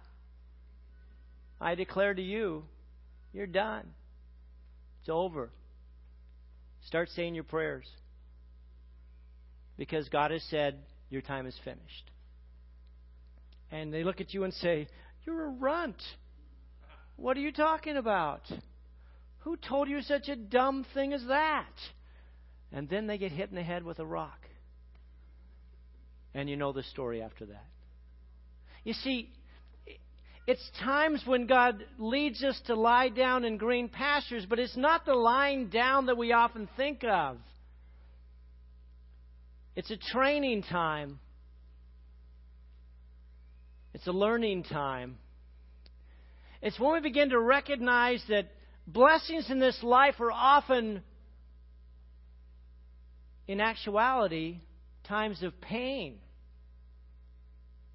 [1.61, 2.65] I declare to you,
[3.33, 3.89] you're done.
[5.01, 5.51] It's over.
[6.87, 7.87] Start saying your prayers.
[9.77, 10.79] Because God has said,
[11.11, 12.11] Your time is finished.
[13.71, 14.89] And they look at you and say,
[15.25, 16.01] You're a runt.
[17.17, 18.43] What are you talking about?
[19.41, 21.73] Who told you such a dumb thing as that?
[22.73, 24.39] And then they get hit in the head with a rock.
[26.35, 27.67] And you know the story after that.
[28.85, 29.31] You see,
[30.47, 35.05] it's times when God leads us to lie down in green pastures, but it's not
[35.05, 37.37] the lying down that we often think of.
[39.75, 41.19] It's a training time,
[43.95, 45.17] it's a learning time.
[46.61, 48.53] It's when we begin to recognize that
[48.87, 51.03] blessings in this life are often,
[53.49, 54.61] in actuality,
[55.05, 56.19] times of pain,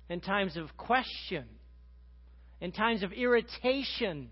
[0.09, 1.45] and times of question,
[2.59, 4.31] and times of irritation.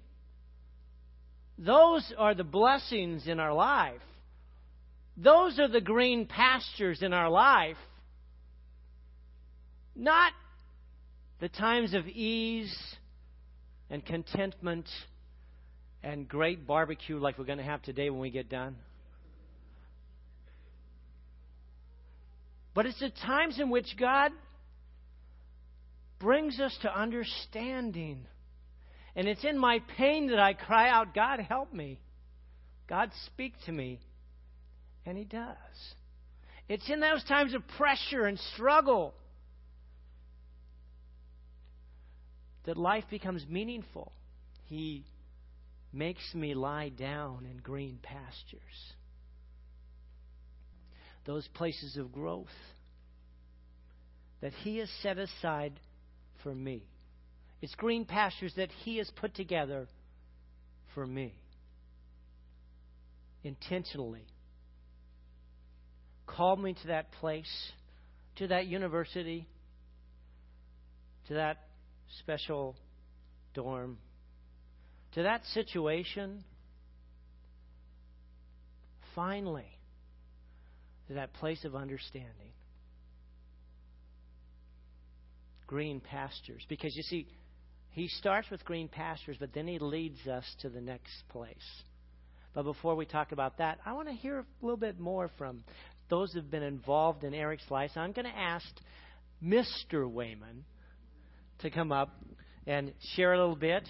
[1.58, 4.02] Those are the blessings in our life.
[5.18, 7.78] Those are the green pastures in our life.
[9.96, 10.34] Not
[11.40, 12.76] the times of ease
[13.90, 14.90] and contentment
[16.04, 18.76] and great barbecue like we're going to have today when we get done.
[22.74, 24.32] But it's the times in which God
[26.20, 28.26] brings us to understanding.
[29.16, 32.00] And it's in my pain that I cry out, God, help me.
[32.88, 34.00] God, speak to me.
[35.06, 35.56] And He does.
[36.68, 39.14] It's in those times of pressure and struggle
[42.66, 44.12] that life becomes meaningful.
[44.66, 45.06] He
[45.94, 48.94] makes me lie down in green pastures
[51.26, 52.48] those places of growth
[54.42, 55.74] that He has set aside
[56.44, 56.84] for me.
[57.62, 59.88] It's green pastures that He has put together
[60.94, 61.34] for me
[63.44, 64.26] intentionally.
[66.28, 67.72] Called me to that place,
[68.38, 69.48] to that university,
[71.28, 71.58] to that
[72.20, 72.76] special
[73.54, 73.98] dorm,
[75.14, 76.44] to that situation.
[79.16, 79.78] Finally,
[81.08, 82.52] to that place of understanding.
[85.68, 86.64] Green pastures.
[86.68, 87.28] Because you see,
[87.92, 91.56] he starts with green pastures, but then he leads us to the next place.
[92.54, 95.64] But before we talk about that, I want to hear a little bit more from
[96.10, 97.92] those who have been involved in Eric's life.
[97.94, 98.66] So I'm going to ask
[99.44, 100.10] Mr.
[100.10, 100.64] Wayman
[101.60, 102.10] to come up
[102.68, 103.90] and share a little bit.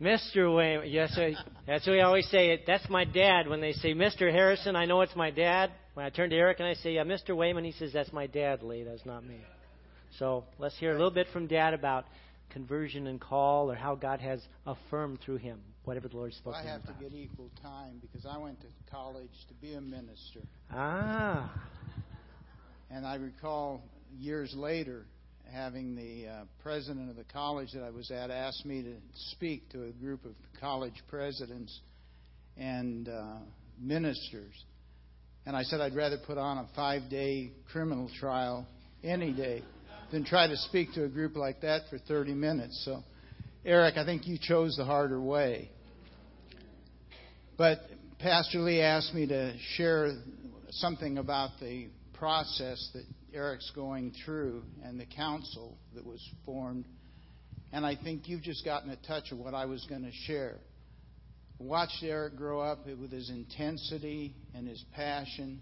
[0.00, 0.54] Mr.
[0.54, 0.88] Wayman.
[0.90, 1.18] Yes,
[1.66, 2.62] that's what we always say.
[2.66, 3.48] That's my dad.
[3.48, 4.30] When they say Mr.
[4.30, 5.72] Harrison, I know it's my dad.
[5.94, 7.36] When I turn to Eric and I say, yeah, Mr.
[7.36, 8.84] Wayman, he says, that's my dad, Leigh.
[8.84, 9.40] That's not me.
[10.18, 12.04] So let's hear a little bit from Dad about
[12.50, 16.62] conversion and call or how God has affirmed through him whatever the Lord spoke well,
[16.62, 17.00] to him I have about.
[17.00, 20.40] to get equal time because I went to college to be a minister.
[20.70, 21.50] Ah.
[22.90, 23.82] And I recall
[24.18, 25.06] years later
[25.50, 28.96] having the uh, president of the college that I was at ask me to
[29.30, 31.80] speak to a group of college presidents
[32.58, 33.36] and uh,
[33.80, 34.52] ministers.
[35.46, 38.66] And I said I'd rather put on a five day criminal trial
[39.02, 39.62] any day
[40.12, 42.82] than try to speak to a group like that for 30 minutes.
[42.84, 43.02] So,
[43.64, 45.70] Eric, I think you chose the harder way.
[47.58, 47.80] But
[48.20, 50.12] Pastor Leigh asked me to share
[50.70, 53.02] something about the process that
[53.34, 56.84] Eric's going through and the council that was formed.
[57.72, 60.58] And I think you've just gotten a touch of what I was going to share.
[61.58, 65.60] watched Eric grow up with his intensity and his passion.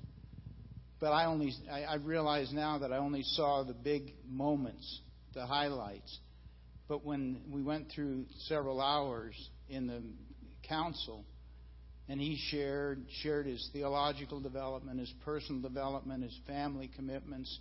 [1.00, 5.00] But I only I, I realize now that I only saw the big moments,
[5.32, 6.18] the highlights.
[6.88, 9.34] But when we went through several hours
[9.70, 10.02] in the
[10.68, 11.24] council,
[12.08, 17.58] and he shared shared his theological development, his personal development, his family commitments,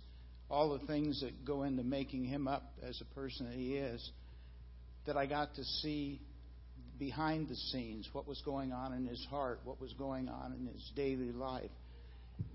[0.48, 4.10] all the things that go into making him up as a person that he is.
[5.06, 6.20] That I got to see
[6.98, 10.66] behind the scenes what was going on in his heart, what was going on in
[10.66, 11.70] his daily life.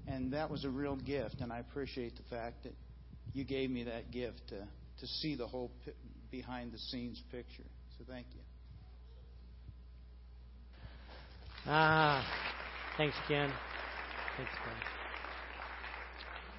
[0.08, 2.74] And that was a real gift, and I appreciate the fact that
[3.34, 5.72] you gave me that gift to, to see the whole
[6.30, 7.66] behind the scenes picture.
[7.98, 8.41] So thank you.
[11.68, 12.26] Ah,
[12.98, 13.52] thanks, Ken.
[14.36, 14.74] Thanks, Ken.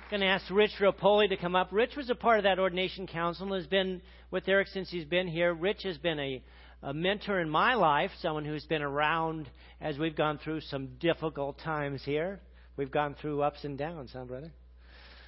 [0.04, 1.70] I'm going to ask Rich Rapoli to come up.
[1.72, 4.00] Rich was a part of that ordination council and has been
[4.30, 5.54] with Eric since he's been here.
[5.54, 6.42] Rich has been a,
[6.84, 9.50] a mentor in my life, someone who's been around
[9.80, 12.38] as we've gone through some difficult times here.
[12.76, 14.52] We've gone through ups and downs, huh, brother?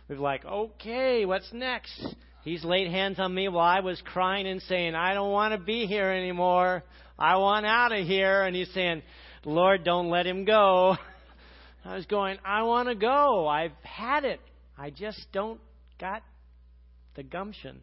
[0.09, 2.14] We've like, okay, what's next?
[2.45, 5.59] He's laid hands on me while I was crying and saying, I don't want to
[5.59, 6.85] be here anymore.
[7.18, 8.43] I want out of here.
[8.43, 9.03] And he's saying,
[9.47, 10.97] Lord, don't let him go.
[11.84, 13.47] I was going, I want to go.
[13.47, 14.40] I've had it.
[14.78, 15.61] I just don't
[16.01, 16.22] got
[17.14, 17.80] the gumption.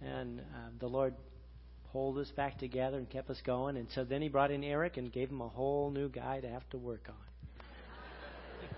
[0.00, 1.14] And uh, the Lord
[1.92, 3.76] pulled us back together and kept us going.
[3.76, 6.48] And so then he brought in Eric and gave him a whole new guy to
[6.48, 7.64] have to work on.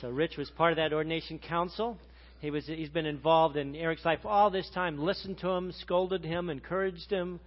[0.00, 1.98] so Rich was part of that ordination council.
[2.40, 6.24] He was, he's been involved in Eric's life all this time, listened to him, scolded
[6.24, 7.40] him, encouraged him,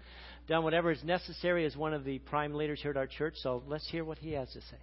[0.50, 3.36] done whatever is necessary as one of the prime leaders here at our church.
[3.38, 4.78] So let's hear what he has to say.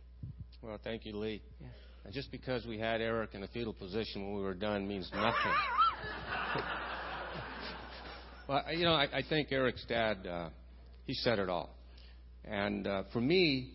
[0.63, 1.43] Well, thank you, Leigh.
[1.61, 1.67] Yeah.
[2.05, 5.11] And just because we had Eric in a fetal position when we were done means
[5.13, 5.53] nothing.
[8.49, 10.49] well, you know, I, I think Eric's dad, uh,
[11.05, 11.71] he said it all.
[12.45, 13.73] And uh, for me,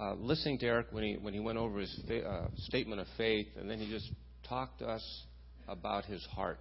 [0.00, 3.08] uh, listening to Eric when he when he went over his fa- uh, statement of
[3.16, 4.08] faith, and then he just
[4.48, 5.24] talked to us
[5.66, 6.60] about his heart.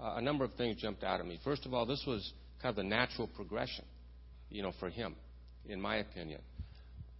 [0.00, 1.38] Uh, a number of things jumped out at me.
[1.44, 2.32] First of all, this was
[2.62, 3.84] kind of the natural progression,
[4.50, 5.14] you know, for him,
[5.66, 6.40] in my opinion.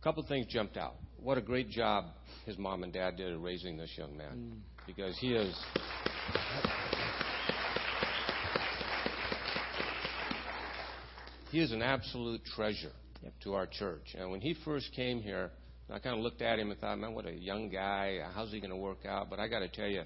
[0.00, 0.94] A couple of things jumped out.
[1.18, 2.04] What a great job
[2.46, 4.86] his mom and dad did at raising this young man, mm.
[4.86, 5.54] because he is.
[11.50, 13.32] He is an absolute treasure yep.
[13.42, 14.14] to our church.
[14.16, 15.50] And when he first came here,
[15.92, 18.20] I kind of looked at him and thought, man, what a young guy.
[18.34, 19.28] How's he going to work out?
[19.28, 20.02] But I got to tell you,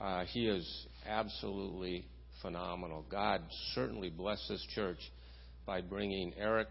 [0.00, 2.06] uh, he is absolutely
[2.44, 3.04] phenomenal.
[3.10, 3.40] God
[3.74, 4.98] certainly blessed this church
[5.66, 6.68] by bringing Eric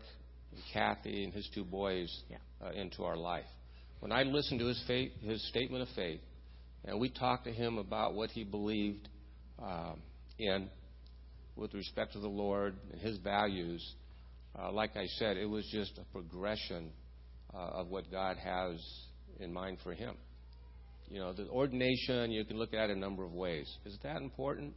[0.52, 2.38] and Kathy and his two boys yeah.
[2.64, 3.46] uh, into our life.
[4.00, 6.22] When I listened to his, faith, his statement of faith,
[6.86, 9.10] and we talked to him about what he believed
[9.62, 10.02] um,
[10.38, 10.70] in
[11.56, 13.84] with respect to the Lord and his values,
[14.60, 16.92] uh, like I said, it was just a progression
[17.54, 18.76] uh, of what God has
[19.40, 20.16] in mind for him.
[21.10, 23.72] You know, the ordination, you can look at it a number of ways.
[23.86, 24.74] Is that important?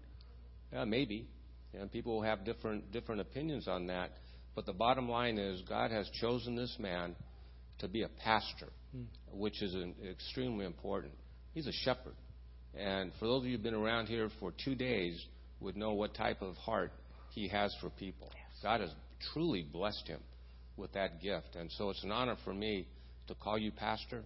[0.77, 1.27] Yeah, maybe.
[1.73, 4.11] You know, people will have different different opinions on that.
[4.55, 7.17] But the bottom line is God has chosen this man
[7.79, 9.05] to be a pastor, hmm.
[9.33, 11.15] which is an, extremely important.
[11.55, 12.15] He's a shepherd.
[12.79, 15.19] And for those of you who've been around here for two days,
[15.61, 16.93] would know what type of heart
[17.31, 18.31] he has for people.
[18.35, 18.63] Yes.
[18.63, 18.91] God has
[19.33, 20.21] truly blessed him
[20.77, 21.57] with that gift.
[21.59, 22.87] And so it's an honor for me
[23.29, 24.25] to call you pastor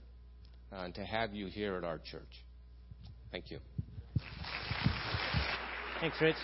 [0.72, 2.44] uh, and to have you here at our church.
[3.30, 3.59] Thank you.
[6.01, 6.36] Thanks, Rich.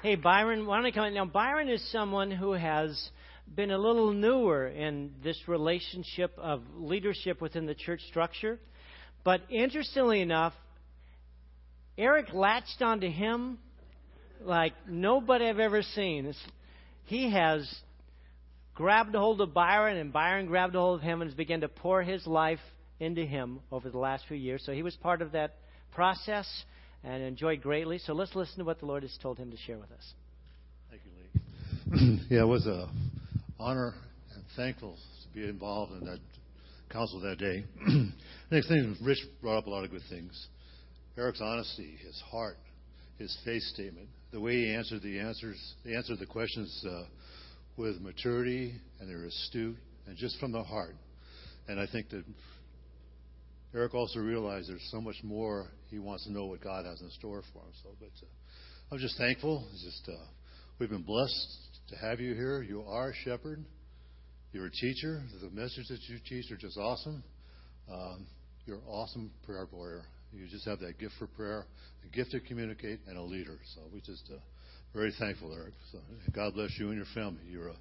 [0.00, 1.14] Hey, Byron, why don't I come in?
[1.14, 3.10] Now, Byron is someone who has
[3.52, 8.60] been a little newer in this relationship of leadership within the church structure.
[9.24, 10.52] But interestingly enough,
[11.98, 13.58] Eric latched onto him
[14.40, 16.26] like nobody I've ever seen.
[16.26, 16.38] It's,
[17.06, 17.68] he has
[18.76, 21.62] grabbed a hold of Byron, and Byron grabbed a hold of him and has begun
[21.62, 22.60] to pour his life
[23.00, 24.62] into him over the last few years.
[24.64, 25.56] So he was part of that
[25.92, 26.46] process
[27.02, 27.98] and enjoyed greatly.
[27.98, 30.14] So let's listen to what the Lord has told him to share with us.
[30.90, 31.12] Thank you,
[31.96, 32.20] Leigh.
[32.30, 32.88] yeah, it was an
[33.58, 33.94] honor
[34.34, 36.20] and thankful to be involved in that
[36.90, 37.64] council that day.
[38.50, 40.48] Next thing, Rich brought up a lot of good things.
[41.16, 42.56] Eric's honesty, his heart,
[43.18, 47.04] his faith statement, the way he answered the answers, he answered the questions uh,
[47.76, 49.76] with maturity and they're astute
[50.06, 50.94] and just from the heart.
[51.68, 52.24] And I think that
[53.74, 57.10] Eric also realized there's so much more he wants to know what God has in
[57.10, 57.72] store for him.
[57.82, 58.28] So, but uh,
[58.90, 59.66] I'm just thankful.
[59.72, 60.26] It's just uh,
[60.78, 61.56] we've been blessed
[61.90, 62.62] to have you here.
[62.62, 63.64] You are a shepherd.
[64.52, 65.22] You're a teacher.
[65.40, 67.22] The messages that you teach are just awesome.
[67.90, 68.26] Um,
[68.66, 70.02] you're an awesome prayer warrior.
[70.32, 71.66] You just have that gift for prayer,
[72.04, 73.58] a gift to communicate, and a leader.
[73.74, 74.38] So we just uh,
[74.94, 75.74] very thankful, Eric.
[75.92, 75.98] So
[76.32, 77.42] God bless you and your family.
[77.48, 77.76] You're a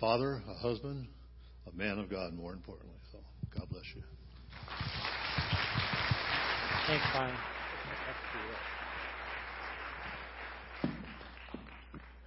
[0.00, 1.06] father, a husband,
[1.72, 2.98] a man of God, more importantly.
[3.12, 3.18] So
[3.56, 4.02] God bless you.
[6.86, 7.36] Thanks, Brian.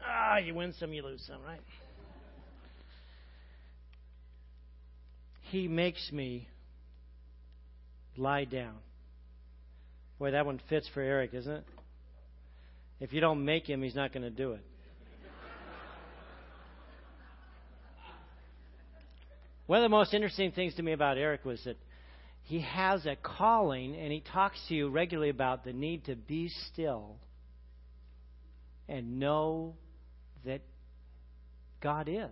[0.05, 1.59] Ah, you win some, you lose some, right?
[5.51, 6.47] He makes me
[8.17, 8.75] lie down.
[10.19, 11.63] Boy, that one fits for Eric, isn't it?
[12.99, 14.65] If you don't make him, he's not going to do it.
[19.67, 21.77] One of the most interesting things to me about Eric was that
[22.47, 26.49] he has a calling and he talks to you regularly about the need to be
[26.71, 27.17] still
[28.87, 29.75] and know
[30.45, 30.61] that
[31.81, 32.29] God is.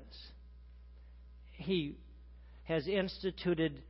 [1.58, 1.98] He
[2.64, 3.84] has instituted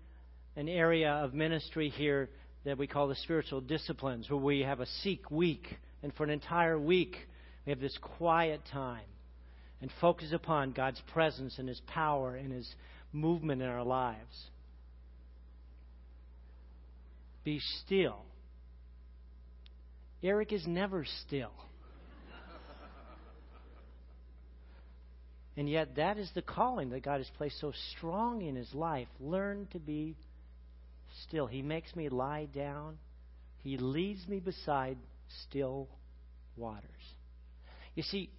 [0.56, 2.32] an area of ministry here
[2.64, 5.78] that we call the spiritual disciplines, where we have a seek week.
[6.02, 7.18] And for an entire week,
[7.68, 9.06] we have this quiet time
[9.80, 12.68] and focus upon God's presence and His power and His
[13.14, 14.50] movement in our lives.
[17.46, 18.26] Be still.
[20.22, 21.52] Eric is never still.
[25.58, 29.08] And yet, that is the calling that God has placed so strong in his life.
[29.22, 30.18] Learn to be
[31.28, 31.48] still.
[31.48, 32.98] He makes me lie down,
[33.64, 34.98] He leads me beside
[35.44, 35.88] still
[36.58, 36.84] waters.
[37.94, 38.30] You see,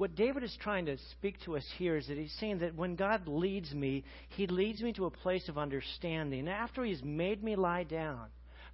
[0.00, 2.94] what David is trying to speak to us here is that he's saying that when
[2.96, 6.48] God leads me, he leads me to a place of understanding.
[6.48, 8.28] After he's made me lie down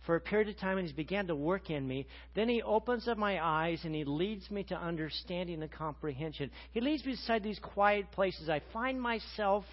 [0.07, 2.07] for a period of time and he's began to work in me,
[2.37, 6.49] then he opens up my eyes and he leads me to understanding and comprehension.
[6.71, 8.49] He leads me beside these quiet places.
[8.49, 9.65] I find myself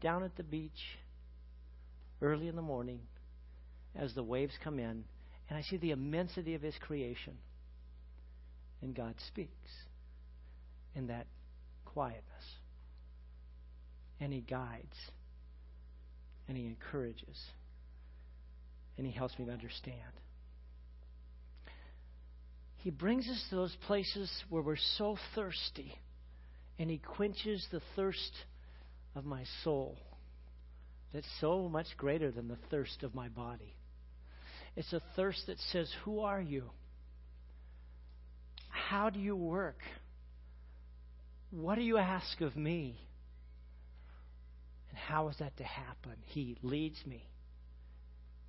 [0.00, 0.70] down at the beach
[2.22, 3.00] early in the morning
[3.96, 5.02] as the waves come in
[5.48, 7.36] and I see the immensity of his creation.
[8.80, 9.50] And God speaks
[10.96, 11.26] in that
[11.84, 12.24] quietness.
[14.18, 14.96] And He guides.
[16.48, 17.38] And He encourages.
[18.96, 20.00] And He helps me to understand.
[22.78, 25.92] He brings us to those places where we're so thirsty.
[26.78, 28.32] And He quenches the thirst
[29.14, 29.98] of my soul
[31.12, 33.74] that's so much greater than the thirst of my body.
[34.76, 36.64] It's a thirst that says, Who are you?
[38.68, 39.78] How do you work?
[41.56, 43.00] What do you ask of me?
[44.90, 46.12] And how is that to happen?
[46.26, 47.24] He leads me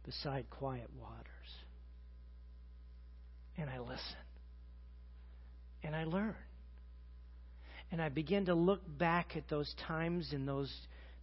[0.05, 1.25] beside quiet waters.
[3.57, 4.01] And I listen.
[5.83, 6.35] And I learn.
[7.93, 10.73] And I begin to look back at those times in those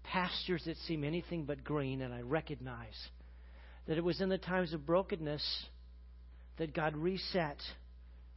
[0.05, 2.97] pastures that seem anything but green, and I recognize
[3.87, 5.67] that it was in the times of brokenness
[6.57, 7.59] that God reset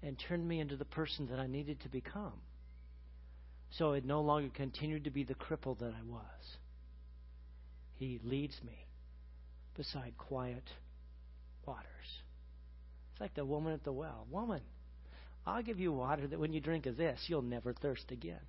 [0.03, 2.33] and turned me into the person that I needed to become.
[3.71, 6.57] So it no longer continued to be the cripple that I was.
[7.95, 8.85] He leads me
[9.75, 10.63] beside quiet
[11.65, 11.85] waters.
[13.11, 14.25] It's like the woman at the well.
[14.31, 14.61] Woman,
[15.45, 18.41] I'll give you water that when you drink of this, you'll never thirst again.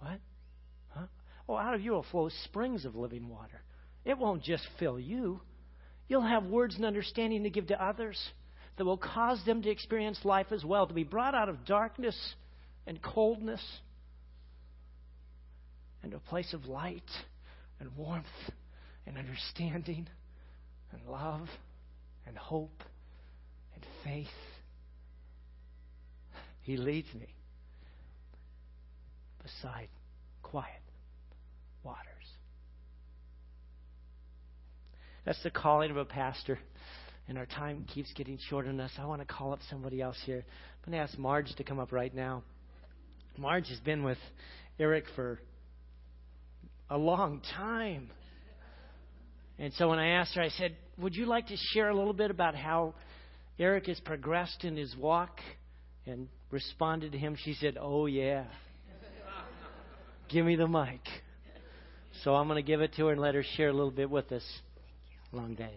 [0.00, 0.20] What?
[0.88, 1.06] Huh?
[1.48, 3.62] Oh, out of you will flow springs of living water.
[4.04, 5.40] It won't just fill you,
[6.08, 8.18] you'll have words and understanding to give to others
[8.76, 12.16] that will cause them to experience life as well, to be brought out of darkness
[12.88, 13.60] and coldness
[16.02, 17.02] and a place of light
[17.80, 18.24] and warmth
[19.06, 20.08] and understanding
[20.90, 21.46] and love
[22.26, 22.82] and hope
[23.74, 24.26] and faith.
[26.62, 27.28] He leads me
[29.42, 29.88] beside
[30.42, 30.80] quiet
[31.84, 31.98] waters.
[35.26, 36.58] That's the calling of a pastor.
[37.28, 38.92] and our time keeps getting shorter on us.
[38.98, 40.42] I want to call up somebody else here.
[40.86, 42.42] I'm going to ask Marge to come up right now.
[43.38, 44.18] Marge has been with
[44.78, 45.38] Eric for
[46.90, 48.10] a long time.
[49.58, 52.12] And so when I asked her, I said, Would you like to share a little
[52.12, 52.94] bit about how
[53.58, 55.40] Eric has progressed in his walk
[56.06, 57.36] and responded to him?
[57.44, 58.44] She said, Oh, yeah.
[60.28, 61.00] Give me the mic.
[62.22, 64.10] So I'm going to give it to her and let her share a little bit
[64.10, 64.44] with us.
[65.32, 65.72] Long day.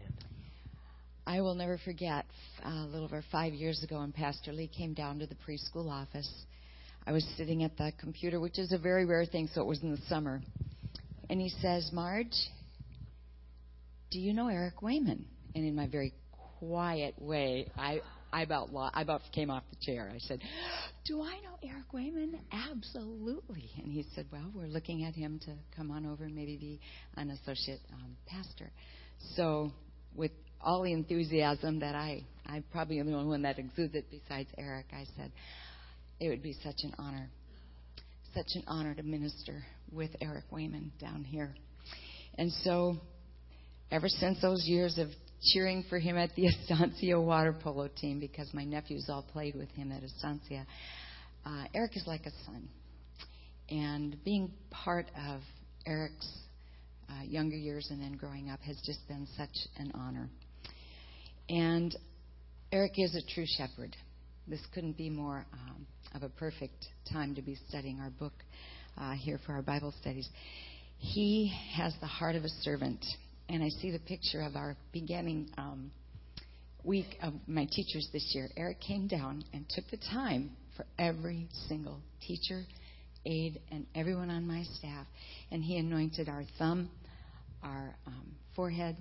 [1.26, 2.26] I will never forget
[2.66, 5.90] uh, a little over five years ago when Pastor Leigh came down to the preschool
[5.90, 6.30] office.
[7.06, 9.82] I was sitting at the computer, which is a very rare thing, so it was
[9.82, 10.42] in the summer.
[11.30, 12.36] And he says, Marge,
[14.12, 15.26] do you know Eric Wayman?
[15.56, 16.14] And in my very
[16.60, 20.10] quiet way, I, I about I about came off the chair.
[20.14, 20.40] I said,
[21.06, 22.40] "Do I know Eric Wayman?
[22.52, 26.58] Absolutely." And he said, "Well, we're looking at him to come on over and maybe
[26.58, 26.80] be
[27.18, 28.72] an associate um, pastor."
[29.36, 29.72] So,
[30.16, 30.32] with
[30.62, 34.50] all the enthusiasm that I I probably am the only one that exudes it besides
[34.58, 35.32] Eric, I said,
[36.22, 37.30] "It would be such an honor,
[38.34, 41.54] such an honor to minister with Eric Wayman down here."
[42.38, 42.96] And so,
[43.92, 45.10] ever since those years of
[45.42, 49.70] cheering for him at the Estancia water polo team because my nephews all played with
[49.72, 50.66] him at Estancia.
[51.46, 52.70] Uh, Eric is like a son.
[53.70, 55.42] And being part of
[55.88, 56.28] Eric's
[57.10, 60.30] uh, younger years and then growing up has just been such an honor.
[61.50, 61.96] And
[62.72, 63.96] Eric is a true shepherd.
[64.52, 68.34] This couldn't be more um, of a perfect time to be studying our book
[68.98, 70.28] uh, here for our Bible studies.
[70.98, 73.00] He has the heart of a servant
[73.48, 75.90] and I see the picture of our beginning um,
[76.84, 78.50] week of my teachers this year.
[78.58, 82.64] Eric came down and took the time for every single teacher,
[83.26, 85.08] aide, and everyone on my staff,
[85.50, 86.90] and he anointed our thumb,
[87.64, 88.98] our um, forehead,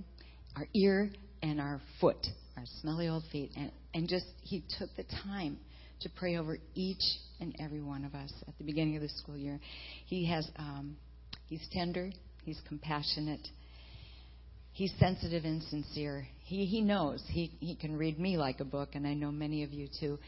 [0.55, 1.11] our ear,
[1.43, 2.25] and our foot,
[2.61, 5.57] our smelly old feet, and, and just he took the time
[6.03, 7.03] to pray over each
[7.41, 9.59] and every one of us at the beginning of the school year.
[10.05, 10.97] He has um,
[11.47, 12.11] he's tender,
[12.45, 13.49] he's compassionate,
[14.73, 16.27] he's sensitive and sincere.
[16.45, 19.63] He he knows he he can read me like a book, and I know many
[19.63, 20.19] of you too.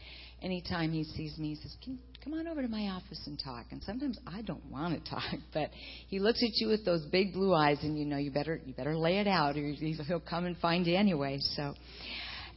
[0.41, 3.65] Anytime he sees me, he says, "Can come on over to my office and talk."
[3.71, 5.23] And sometimes I don't want to talk,
[5.53, 5.69] but
[6.07, 8.73] he looks at you with those big blue eyes, and you know you better you
[8.73, 11.37] better lay it out, or he'll come and find you anyway.
[11.55, 11.75] So,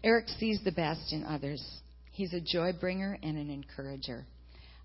[0.07, 1.61] Eric sees the best in others.
[2.13, 4.25] He's a joy bringer and an encourager.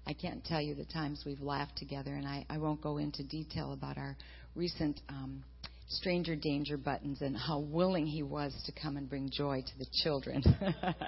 [0.07, 3.21] I can't tell you the times we've laughed together, and I, I won't go into
[3.23, 4.17] detail about our
[4.55, 5.43] recent um,
[5.89, 9.85] stranger danger buttons and how willing he was to come and bring joy to the
[10.01, 10.41] children.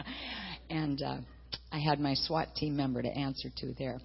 [0.69, 1.17] and uh,
[1.71, 3.99] I had my SWAT team member to answer to there.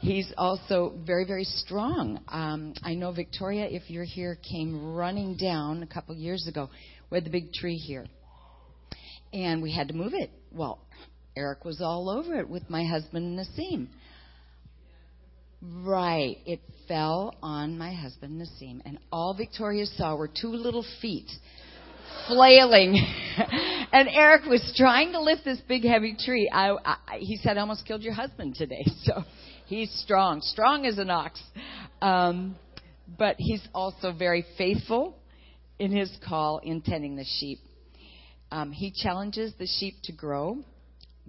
[0.00, 2.20] He's also very, very strong.
[2.28, 6.68] Um, I know Victoria, if you're here, came running down a couple years ago.
[7.10, 8.04] Had the big tree here.
[9.36, 10.30] And we had to move it.
[10.50, 10.78] Well,
[11.36, 13.88] Eric was all over it with my husband Nassim.
[15.60, 16.38] Right.
[16.46, 21.30] It fell on my husband Nassim, and all Victoria saw were two little feet
[22.26, 22.96] flailing.
[23.92, 26.50] and Eric was trying to lift this big heavy tree.
[26.50, 28.86] I, I, he said, I almost killed your husband today.
[29.04, 29.22] So
[29.66, 31.42] he's strong, strong as an ox.
[32.00, 32.56] Um,
[33.18, 35.18] but he's also very faithful
[35.78, 37.58] in his call in tending the sheep.
[38.50, 40.58] Um, he challenges the sheep to grow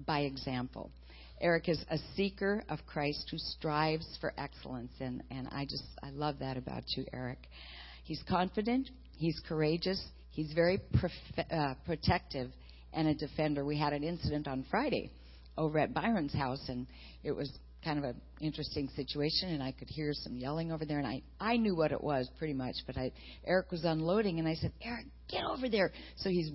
[0.06, 0.92] by example.
[1.40, 6.10] Eric is a seeker of Christ who strives for excellence, and, and I just I
[6.10, 7.40] love that about you, Eric.
[8.04, 10.02] He's confident, he's courageous,
[10.32, 10.80] he's very
[11.52, 12.52] uh, protective,
[12.94, 13.66] and a defender.
[13.66, 15.12] We had an incident on Friday
[15.58, 16.88] over at Byron's house, and
[17.24, 17.52] it was
[17.84, 21.22] kind of an interesting situation, and I could hear some yelling over there, and I
[21.40, 23.12] I knew what it was pretty much, but I
[23.46, 25.92] Eric was unloading, and I said, Eric, get over there.
[26.18, 26.50] So he's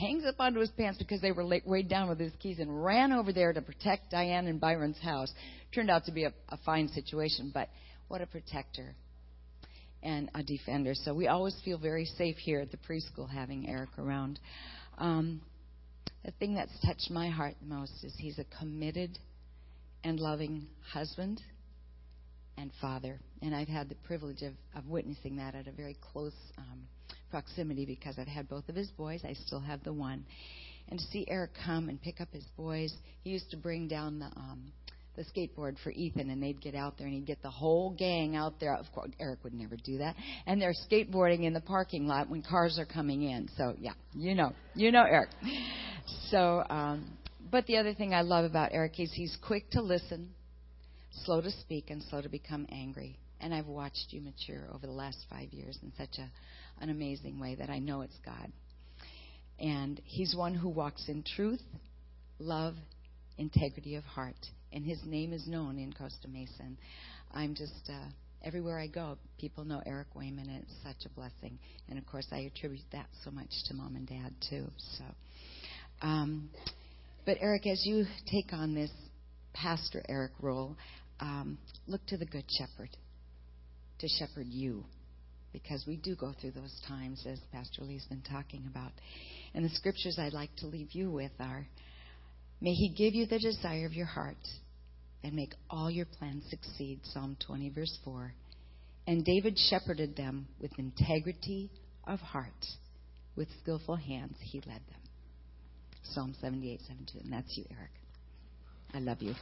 [0.00, 3.12] hangs up onto his pants because they were weighed down with his keys and ran
[3.12, 5.32] over there to protect Diane and Byron's house.
[5.74, 7.68] Turned out to be a, a fine situation, but
[8.08, 8.94] what a protector
[10.02, 10.94] and a defender.
[10.94, 14.40] So we always feel very safe here at the preschool having Eric around.
[14.98, 15.42] Um,
[16.24, 19.18] the thing that's touched my heart the most is he's a committed
[20.02, 21.42] and loving husband
[22.56, 23.20] and father.
[23.42, 26.80] And I've had the privilege of, of witnessing that at a very close um,
[27.30, 29.22] proximity because I've had both of his boys.
[29.24, 30.24] I still have the one.
[30.88, 34.18] And to see Eric come and pick up his boys, he used to bring down
[34.18, 34.72] the um,
[35.16, 38.36] the skateboard for Ethan, and they'd get out there, and he'd get the whole gang
[38.36, 38.74] out there.
[38.74, 40.14] Of course, Eric would never do that.
[40.46, 43.48] And they're skateboarding in the parking lot when cars are coming in.
[43.56, 45.30] So yeah, you know, you know Eric.
[46.30, 47.18] So, um,
[47.50, 50.30] but the other thing I love about Eric is he's quick to listen,
[51.24, 53.18] slow to speak, and slow to become angry.
[53.40, 56.30] And I've watched you mature over the last five years in such a
[56.80, 58.52] an amazing way that I know it's God.
[59.58, 61.62] And he's one who walks in truth,
[62.38, 62.74] love,
[63.36, 64.36] integrity of heart.
[64.72, 66.64] And his name is known in Costa Mesa.
[67.32, 68.08] I'm just, uh,
[68.42, 71.58] everywhere I go, people know Eric Wayman, and it's such a blessing.
[71.88, 74.66] And of course, I attribute that so much to mom and dad, too.
[74.98, 75.04] So,
[76.02, 76.50] um,
[77.26, 78.90] but Eric, as you take on this
[79.52, 80.76] Pastor Eric role,
[81.20, 82.90] um, look to the Good Shepherd
[83.98, 84.84] to shepherd you
[85.52, 88.92] because we do go through those times as Pastor Leigh's been talking about.
[89.54, 91.66] And the scriptures I'd like to leave you with are
[92.60, 94.36] May He give you the desire of your heart
[95.24, 97.00] and make all your plans succeed.
[97.04, 98.32] Psalm 20, verse 4.
[99.06, 101.70] And David shepherded them with integrity
[102.06, 102.66] of heart.
[103.36, 105.00] With skillful hands, he led them.
[106.02, 107.18] Psalm 78, 72.
[107.24, 107.90] And that's you, Eric.
[108.92, 109.34] I love you.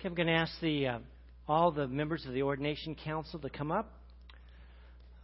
[0.00, 0.98] Okay, I'm going to ask the uh,
[1.46, 3.92] all the members of the ordination council to come up.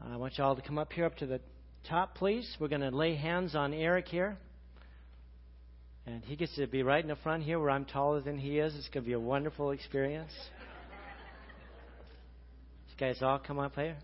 [0.03, 1.41] I want you all to come up here up to the
[1.89, 2.47] top, please.
[2.61, 4.37] We're going to lay hands on Eric here.
[6.07, 8.59] And he gets to be right in the front here where I'm taller than he
[8.59, 8.75] is.
[8.77, 10.33] It's going to be a wonderful experience.
[12.87, 13.97] These guys all come up here.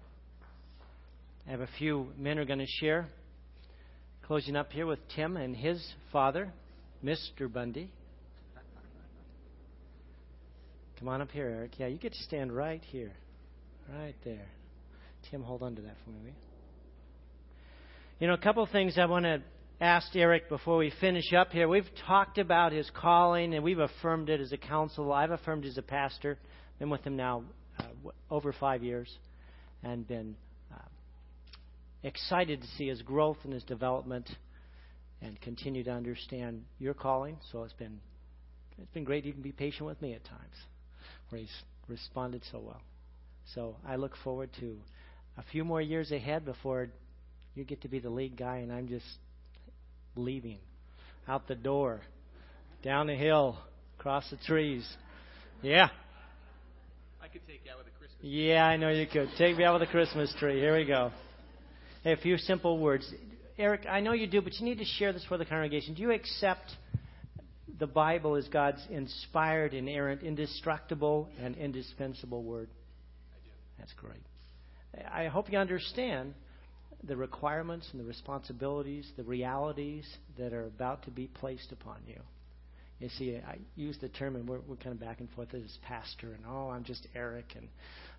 [1.47, 3.09] I have a few men are going to share.
[4.27, 6.51] Closing up here with Tim and his father,
[7.05, 7.53] Mr.
[7.53, 7.91] Bundy.
[11.03, 11.81] Come on up here, Eric.
[11.81, 13.11] Yeah, you get to stand right here.
[13.93, 14.47] Right there.
[15.29, 16.35] Tim, hold on to that for me, will you?
[18.21, 19.43] You know, a couple of things I want to
[19.81, 21.67] ask Eric before we finish up here.
[21.67, 25.13] We've talked about his calling and we've affirmed it as a council.
[25.13, 26.39] I've affirmed as a pastor.
[26.79, 27.43] Been with him now
[27.81, 29.13] uh, over five years
[29.83, 30.37] and been
[30.73, 30.87] uh,
[32.05, 34.31] excited to see his growth and his development
[35.21, 37.39] and continue to understand your calling.
[37.51, 37.99] So it's been
[38.79, 40.55] it's been great to even be patient with me at times
[41.39, 42.80] he's responded so well.
[43.55, 44.76] So I look forward to
[45.37, 46.89] a few more years ahead before
[47.55, 49.07] you get to be the lead guy and I'm just
[50.16, 50.59] leaving
[51.28, 52.01] out the door,
[52.83, 53.59] down the hill,
[53.99, 54.87] across the trees.
[55.62, 55.89] Yeah.
[57.22, 58.49] I could take you out with a Christmas tree.
[58.49, 59.28] Yeah, I know you could.
[59.39, 60.59] Take me out with a Christmas tree.
[60.59, 61.12] Here we go.
[62.03, 63.09] Hey, a few simple words.
[63.59, 65.95] Eric, I know you do, but you need to share this for the congregation.
[65.95, 66.72] Do you accept
[67.79, 72.68] the Bible is God's inspired, inerrant, indestructible, and indispensable word?
[73.79, 74.23] That's great.
[75.11, 76.35] I hope you understand
[77.05, 80.07] the requirements and the responsibilities, the realities
[80.39, 82.20] that are about to be placed upon you.
[83.01, 85.77] You see, I use the term, and we're, we're kind of back and forth as
[85.83, 87.66] pastor, and oh, I'm just Eric, and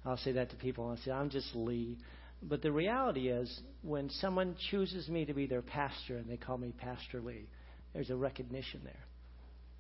[0.04, 1.98] I'll say that to people, and I'll say, I'm just Leigh.
[2.42, 6.58] But the reality is, when someone chooses me to be their pastor and they call
[6.58, 7.48] me Pastor Leigh,
[7.94, 9.00] there's a recognition there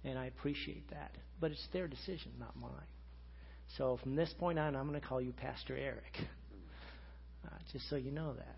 [0.04, 1.12] and I appreciate that.
[1.39, 2.72] But it's their decision, not mine.
[3.78, 6.14] So from this point on, I'm going to call you Pastor Eric,
[7.45, 8.58] uh, just so you know that.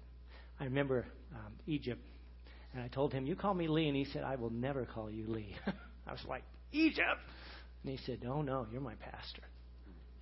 [0.59, 2.01] I remember um, Egypt,
[2.73, 5.09] and I told him, "You call me Leigh," and he said, "I will never call
[5.09, 5.55] you Leigh."
[6.07, 7.21] I was like, "Egypt,"
[7.83, 9.43] and he said, "Oh no, you're my pastor,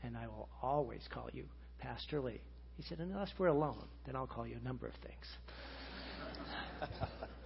[0.03, 1.45] and I will always call you
[1.79, 2.41] Pastor Leigh."
[2.77, 5.25] He said, "Unless we're alone, then I'll call you a number of things."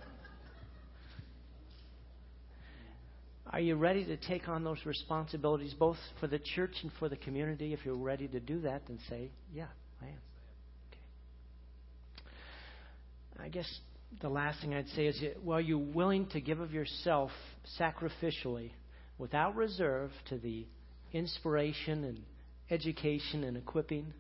[3.52, 7.16] Are you ready to take on those responsibilities both for the church and for the
[7.16, 7.74] community?
[7.74, 9.68] If you're ready to do that, then say, Yeah,
[10.02, 10.20] I am.
[13.38, 13.46] Okay.
[13.46, 13.80] I guess
[14.22, 17.32] the last thing I'd say is, well, are you willing to give of yourself
[17.80, 18.72] sacrificially,
[19.18, 20.66] without reserve, to the
[21.14, 22.20] inspiration and
[22.70, 24.14] education and equipping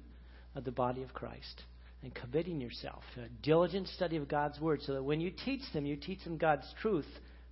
[0.56, 1.64] of the body of Christ?
[2.04, 5.62] And committing yourself to a diligent study of God's Word so that when you teach
[5.74, 7.08] them, you teach them God's truth,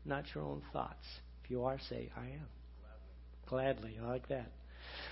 [0.05, 1.03] not your own thoughts.
[1.45, 2.47] If you are, say, I am.
[3.47, 3.91] Gladly.
[3.91, 3.99] Gladly.
[4.03, 4.51] I like that.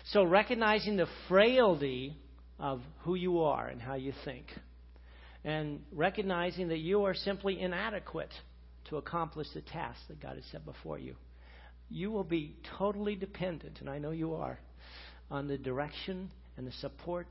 [0.06, 2.18] So, recognizing the frailty
[2.60, 4.48] of who you are and how you think,
[5.46, 8.32] and recognizing that you are simply inadequate
[8.90, 11.16] to accomplish the task that God has set before you.
[11.90, 14.58] You will be totally dependent, and I know you are,
[15.30, 17.28] on the direction and the support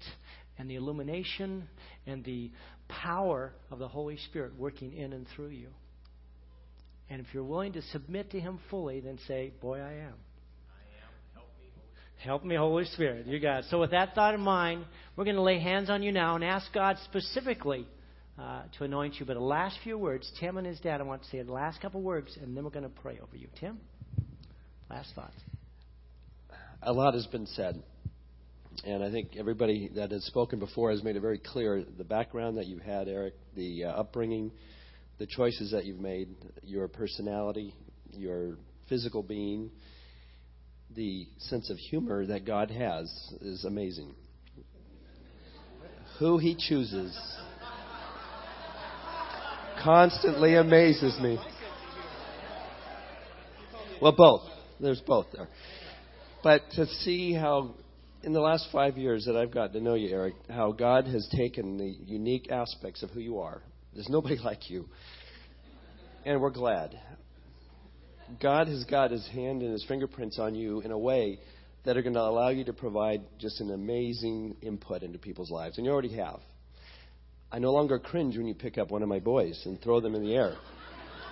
[0.58, 1.68] and the illumination
[2.06, 2.52] and the
[2.86, 5.68] power of the Holy Spirit working in and through you.
[7.12, 10.14] And if you're willing to submit to Him fully, then say, Boy, I am.
[10.64, 11.34] I am.
[11.34, 12.24] Help me, Holy Spirit.
[12.24, 13.26] Help me, Holy Spirit.
[13.26, 13.64] You got it.
[13.68, 16.42] So, with that thought in mind, we're going to lay hands on you now and
[16.42, 17.86] ask God specifically
[18.38, 19.26] uh, to anoint you.
[19.26, 21.82] But the last few words, Tim and his dad, I want to say the last
[21.82, 23.48] couple words, and then we're going to pray over you.
[23.60, 23.78] Tim,
[24.88, 25.36] last thoughts.
[26.80, 27.82] A lot has been said.
[28.86, 32.56] And I think everybody that has spoken before has made it very clear the background
[32.56, 34.50] that you've had, Eric, the uh, upbringing,
[35.22, 36.28] the choices that you've made,
[36.64, 37.72] your personality,
[38.10, 38.56] your
[38.88, 39.70] physical being,
[40.96, 43.08] the sense of humor that God has
[43.40, 44.16] is amazing.
[46.18, 47.16] Who He chooses
[49.80, 51.38] constantly amazes me.
[54.00, 54.42] Well, both.
[54.80, 55.48] There's both there.
[56.42, 57.76] But to see how,
[58.24, 61.28] in the last five years that I've gotten to know you, Eric, how God has
[61.32, 63.62] taken the unique aspects of who you are.
[63.94, 64.88] There's nobody like you.
[66.24, 66.98] And we're glad.
[68.40, 71.38] God has got his hand and his fingerprints on you in a way
[71.84, 75.76] that are going to allow you to provide just an amazing input into people's lives.
[75.78, 76.40] And you already have.
[77.50, 80.14] I no longer cringe when you pick up one of my boys and throw them
[80.14, 80.54] in the air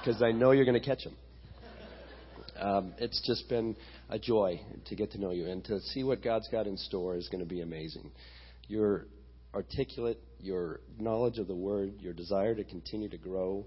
[0.00, 1.16] because I know you're going to catch them.
[2.58, 3.74] Um, it's just been
[4.10, 7.16] a joy to get to know you and to see what God's got in store
[7.16, 8.10] is going to be amazing.
[8.68, 9.06] Your
[9.54, 13.66] articulate, your knowledge of the Word, your desire to continue to grow,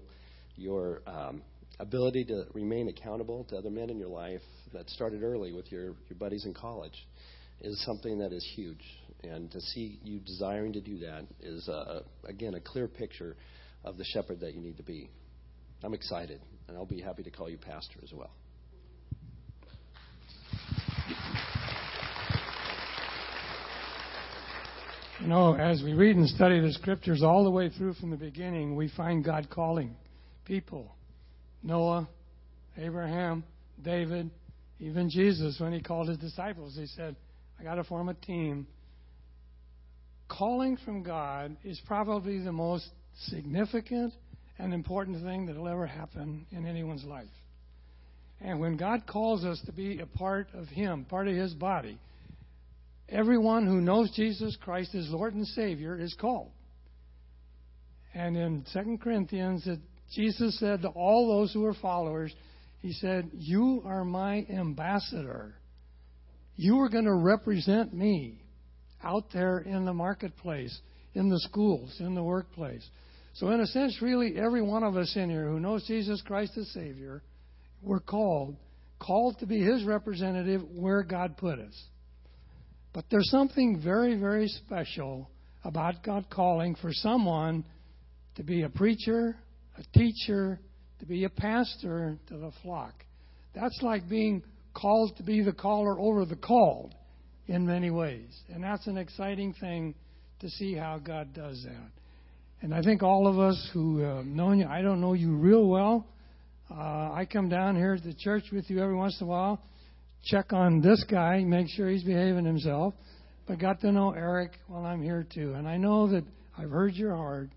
[0.56, 1.42] your um,
[1.80, 5.94] ability to remain accountable to other men in your life that started early with your,
[6.08, 7.06] your buddies in college
[7.60, 8.82] is something that is huge.
[9.22, 13.36] And to see you desiring to do that is, uh, again, a clear picture
[13.84, 15.08] of the shepherd that you need to be.
[15.82, 18.30] I'm excited, and I'll be happy to call you pastor as well.
[25.24, 28.16] You know, as we read and study the scriptures all the way through from the
[28.18, 29.96] beginning, we find God calling
[30.44, 30.94] people
[31.62, 32.06] Noah,
[32.76, 33.42] Abraham,
[33.82, 34.30] David,
[34.80, 37.16] even Jesus, when he called his disciples, he said,
[37.58, 38.66] I got to form a team.
[40.28, 42.86] Calling from God is probably the most
[43.28, 44.12] significant
[44.58, 47.24] and important thing that will ever happen in anyone's life.
[48.42, 51.98] And when God calls us to be a part of Him, part of His body,
[53.08, 56.50] everyone who knows Jesus Christ as Lord and Savior is called.
[58.14, 59.80] And in 2 Corinthians, it
[60.12, 62.32] Jesus said to all those who were followers,
[62.80, 65.54] He said, You are my ambassador.
[66.56, 68.40] You are going to represent me
[69.02, 70.78] out there in the marketplace,
[71.14, 72.86] in the schools, in the workplace.
[73.34, 76.56] So, in a sense, really, every one of us in here who knows Jesus Christ
[76.56, 77.22] as Savior,
[77.82, 78.56] we're called,
[79.00, 81.74] called to be His representative where God put us.
[82.94, 85.28] But there's something very, very special
[85.64, 87.64] about God calling for someone
[88.36, 89.36] to be a preacher,
[89.76, 90.60] a teacher,
[91.00, 92.94] to be a pastor to the flock.
[93.54, 94.42] That's like being
[94.74, 96.94] called to be the caller over the called
[97.48, 98.30] in many ways.
[98.48, 99.94] And that's an exciting thing
[100.40, 101.90] to see how God does that.
[102.62, 105.66] And I think all of us who have known you, I don't know you real
[105.66, 106.06] well.
[106.70, 109.60] Uh, I come down here to the church with you every once in a while,
[110.24, 112.94] check on this guy, make sure he's behaving himself.
[113.46, 115.52] But got to know Eric while I'm here too.
[115.54, 116.24] And I know that
[116.56, 117.50] I've heard your heart.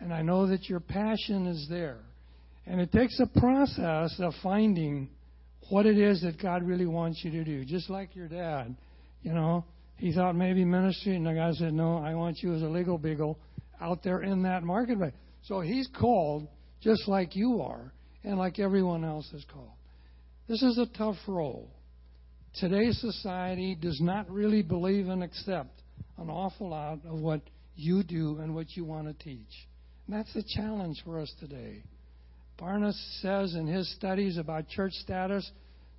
[0.00, 1.98] And I know that your passion is there.
[2.66, 5.08] And it takes a process of finding
[5.70, 7.64] what it is that God really wants you to do.
[7.64, 8.76] Just like your dad,
[9.22, 9.64] you know,
[9.96, 12.98] he thought maybe ministry, and the guy said, No, I want you as a legal
[12.98, 13.38] beagle
[13.80, 15.12] out there in that marketplace.
[15.44, 16.48] So he's called
[16.82, 17.92] just like you are,
[18.24, 19.70] and like everyone else is called.
[20.48, 21.70] This is a tough role.
[22.58, 25.82] Today's society does not really believe and accept
[26.16, 27.42] an awful lot of what
[27.74, 29.68] you do and what you want to teach.
[30.06, 31.82] And that's the challenge for us today.
[32.58, 35.50] Barna says in his studies about church status,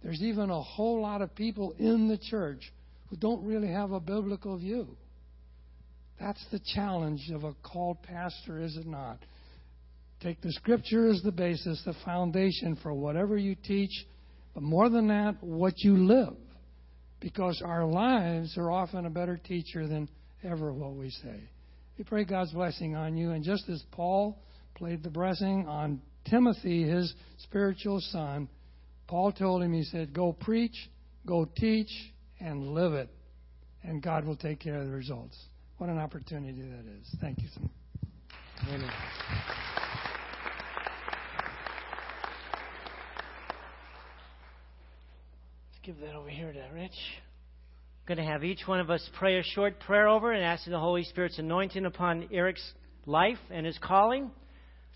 [0.02, 2.74] there's even a whole lot of people in the church
[3.10, 4.98] who don't really have a biblical view.
[6.20, 9.20] That's the challenge of a called pastor, is it not?
[10.22, 13.92] Take the scripture as the basis, the foundation for whatever you teach,
[14.56, 16.36] but more than that, what you live.
[17.20, 20.08] Because our lives are often a better teacher than
[20.44, 21.50] ever what we say.
[21.98, 23.32] We pray God's blessing on you.
[23.32, 24.38] And just as Paul
[24.76, 28.48] played the blessing on Timothy, his spiritual son,
[29.08, 30.76] Paul told him, he said, Go preach,
[31.26, 31.90] go teach,
[32.40, 33.10] and live it.
[33.84, 35.38] And God will take care of the results.
[35.78, 37.16] What an opportunity that is.
[37.22, 37.48] Thank you.
[38.68, 38.92] Amen.
[45.88, 49.40] Give that over here to Rich I'm going to have each one of us pray
[49.40, 52.74] a short prayer over and ask the Holy Spirit's anointing upon Eric's
[53.06, 54.30] life and his calling.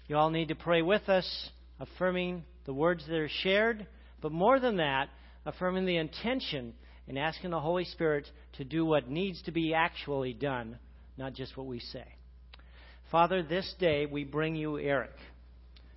[0.09, 3.87] You all need to pray with us, affirming the words that are shared,
[4.21, 5.07] but more than that,
[5.45, 6.73] affirming the intention
[7.07, 8.27] and asking the Holy Spirit
[8.57, 10.77] to do what needs to be actually done,
[11.17, 12.05] not just what we say.
[13.11, 15.15] Father, this day we bring you Eric.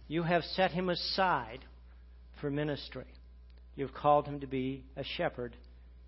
[0.07, 1.65] You have set him aside
[2.41, 3.07] for ministry.
[3.77, 5.57] You've called him to be a shepherd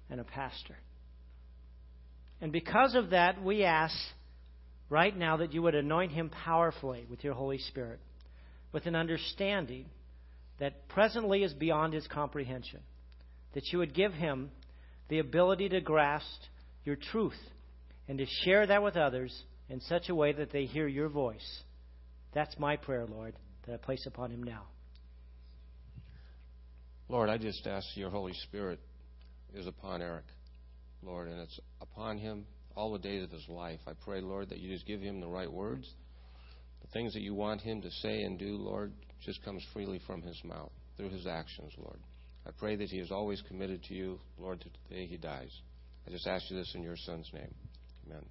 [0.09, 0.77] and a pastor.
[2.41, 3.97] And because of that, we ask
[4.89, 7.99] right now that you would anoint him powerfully with your Holy Spirit,
[8.73, 9.87] with an understanding
[10.59, 12.81] that presently is beyond his comprehension.
[13.55, 14.51] That you would give him
[15.09, 16.27] the ability to grasp
[16.85, 17.39] your truth
[18.09, 19.35] and to share that with others
[19.69, 21.63] in such a way that they hear your voice.
[22.33, 23.35] That's my prayer, Lord,
[23.67, 24.65] that I place upon him now.
[27.09, 28.81] Lord, I just ask your Holy Spirit
[29.55, 30.25] is upon Eric,
[31.03, 32.45] Lord, and it's upon him
[32.75, 33.79] all the days of his life.
[33.87, 35.89] I pray, Lord, that you just give him the right words.
[36.83, 38.93] The things that you want him to say and do, Lord,
[39.25, 41.99] just comes freely from his mouth, through his actions, Lord.
[42.45, 45.51] I pray that he is always committed to you, Lord, to the day he dies.
[46.07, 47.55] I just ask you this in your son's name.
[48.07, 48.25] Amen.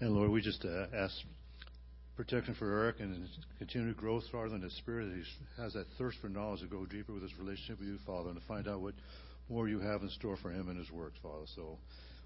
[0.00, 1.14] And Lord, we just uh, ask
[2.18, 5.86] protection for Eric and his continued growth, Father, in his spirit that he has that
[5.98, 8.66] thirst for knowledge to go deeper with his relationship with you, Father, and to find
[8.66, 8.94] out what
[9.48, 11.46] more you have in store for him and his works, Father.
[11.54, 11.78] So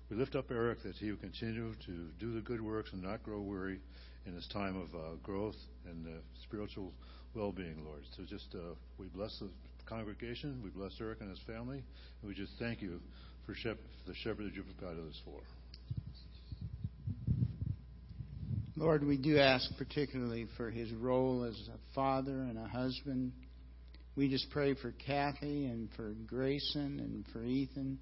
[0.08, 3.22] we lift up Eric that he will continue to do the good works and not
[3.22, 3.80] grow weary
[4.24, 6.90] in his time of uh, growth and uh, spiritual
[7.34, 8.00] well-being, Lord.
[8.16, 9.50] So just uh, we bless the
[9.84, 11.84] congregation, we bless Eric and his family,
[12.22, 12.98] and we just thank you
[13.44, 15.42] for, shep- for the shepherd that you've provided us for.
[18.74, 23.32] Lord, we do ask particularly for his role as a father and a husband.
[24.16, 27.98] We just pray for Kathy and for Grayson and for Ethan.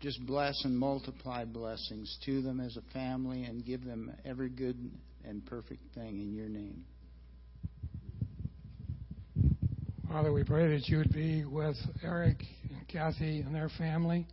[0.00, 4.90] Just bless and multiply blessings to them as a family and give them every good
[5.24, 6.84] and perfect thing in your name.
[10.08, 14.26] Father, we pray that you would be with Eric and Kathy and their family,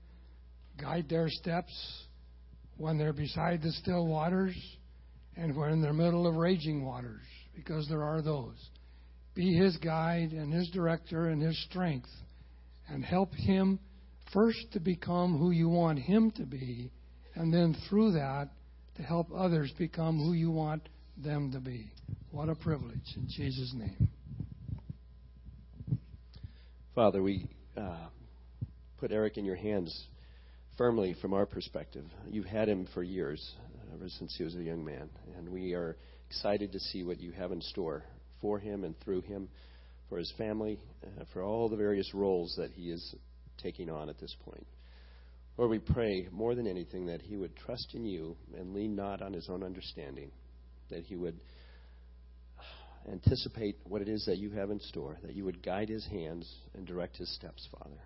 [0.81, 2.03] guide their steps
[2.77, 4.55] when they're beside the still waters
[5.39, 7.21] and we're in the middle of raging waters,
[7.55, 8.57] because there are those.
[9.35, 12.09] Be his guide and his director and his strength,
[12.89, 13.79] and help him
[14.33, 16.91] first to become who you want him to be,
[17.35, 18.49] and then through that
[18.97, 21.89] to help others become who you want them to be.
[22.31, 24.09] What a privilege, in Jesus' name.
[26.93, 28.07] Father, we uh,
[28.97, 30.07] put Eric in your hands
[30.77, 32.03] firmly from our perspective.
[32.29, 33.53] You've had him for years
[33.93, 35.09] ever since he was a young man.
[35.37, 35.97] And we are
[36.29, 38.03] excited to see what you have in store
[38.41, 39.49] for him and through him,
[40.09, 43.15] for his family, uh, for all the various roles that he is
[43.61, 44.65] taking on at this point.
[45.57, 49.21] Lord, we pray more than anything that he would trust in you and lean not
[49.21, 50.31] on his own understanding,
[50.89, 51.39] that he would
[53.11, 56.49] anticipate what it is that you have in store, that you would guide his hands
[56.75, 57.99] and direct his steps, Father.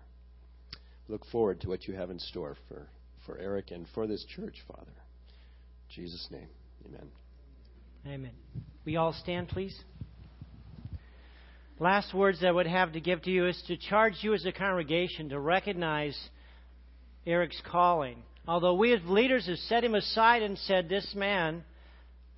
[1.08, 2.88] Look forward to what you have in store for,
[3.26, 4.92] for Eric and for this church, Father.
[5.94, 6.48] Jesus' name,
[6.86, 7.08] amen.
[8.06, 8.32] Amen.
[8.84, 9.78] We all stand, please.
[11.78, 14.52] Last words I would have to give to you is to charge you as a
[14.52, 16.18] congregation to recognize
[17.26, 18.22] Eric's calling.
[18.46, 21.64] Although we as leaders have set him aside and said, This man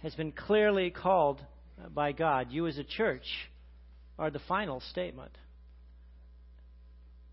[0.02, 1.40] has been clearly called
[1.94, 3.24] by God, you as a church
[4.18, 5.32] are the final statement.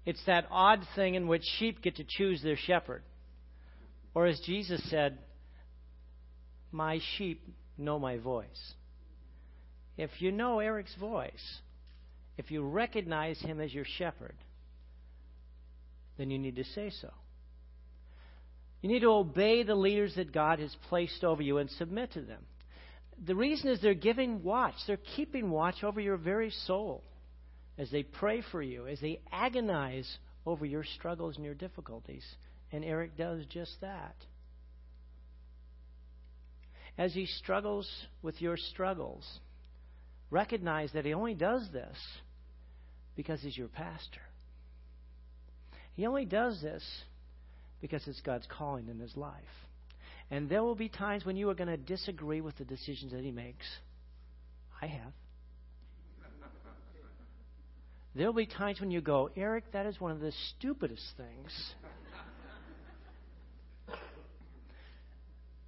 [0.06, 3.04] It's that odd thing in which sheep get to choose their shepherd.
[4.16, 5.18] Or as Jesus said,
[6.74, 7.42] my sheep
[7.78, 8.74] know my voice.
[9.98, 11.62] If you know Eric's voice,
[12.38, 14.36] if you recognize him as your shepherd,
[16.18, 17.12] then you need to say so.
[18.82, 22.22] You need to obey the leaders that God has placed over you and submit to
[22.22, 22.42] them.
[23.26, 27.04] The reason is they're giving watch, they're keeping watch over your very soul
[27.78, 32.26] as they pray for you, as they agonize over your struggles and your difficulties.
[32.72, 34.16] And Eric does just that
[36.98, 37.90] as he struggles
[38.22, 39.26] with your struggles,
[40.30, 41.98] recognize that he only does this
[43.16, 44.22] because he's your pastor.
[45.96, 46.84] He only does this
[47.82, 49.34] because it's God's calling in his life.
[50.32, 53.22] And there will be times when you are going to disagree with the decisions that
[53.22, 53.66] he makes.
[54.82, 55.12] I have.
[58.16, 61.74] There will be times when you go, Eric, that is one of the stupidest things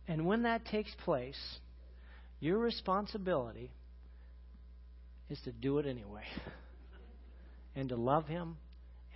[0.08, 1.40] And when that takes place,
[2.40, 3.72] your responsibility
[5.30, 6.24] is to do it anyway.
[7.78, 8.56] And to love Him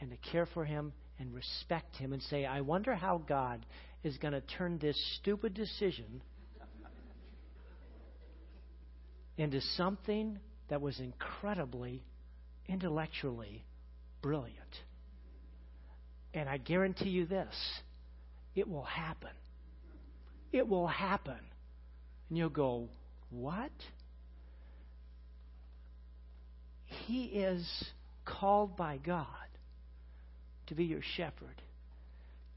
[0.01, 3.65] and to care for Him and respect Him and say, I wonder how God
[4.03, 6.21] is going to turn this stupid decision
[9.37, 12.03] into something that was incredibly
[12.67, 13.63] intellectually
[14.21, 14.57] brilliant.
[16.33, 17.55] And I guarantee you this
[18.55, 19.31] it will happen
[20.51, 21.39] it will happen.
[22.29, 22.89] And you'll go,
[23.29, 23.71] What?
[26.85, 27.67] He is
[28.25, 29.25] called by God
[30.67, 31.61] to be your shepherd.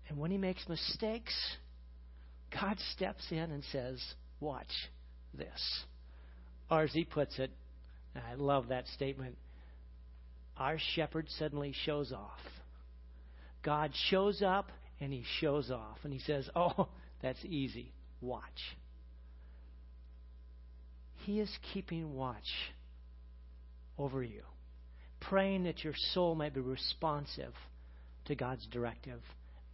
[0.09, 1.34] And when he makes mistakes,
[2.53, 4.03] God steps in and says,
[4.40, 4.72] Watch
[5.34, 5.84] this.
[6.93, 7.51] He puts it,
[8.16, 9.36] I love that statement,
[10.57, 12.40] our shepherd suddenly shows off.
[13.62, 14.70] God shows up
[15.01, 15.99] and he shows off.
[16.05, 16.88] And he says, Oh,
[17.23, 17.93] that's easy.
[18.20, 18.43] Watch.
[21.25, 22.49] He is keeping watch
[23.97, 24.43] over you,
[25.20, 27.53] praying that your soul might be responsive
[28.25, 29.20] to God's directive.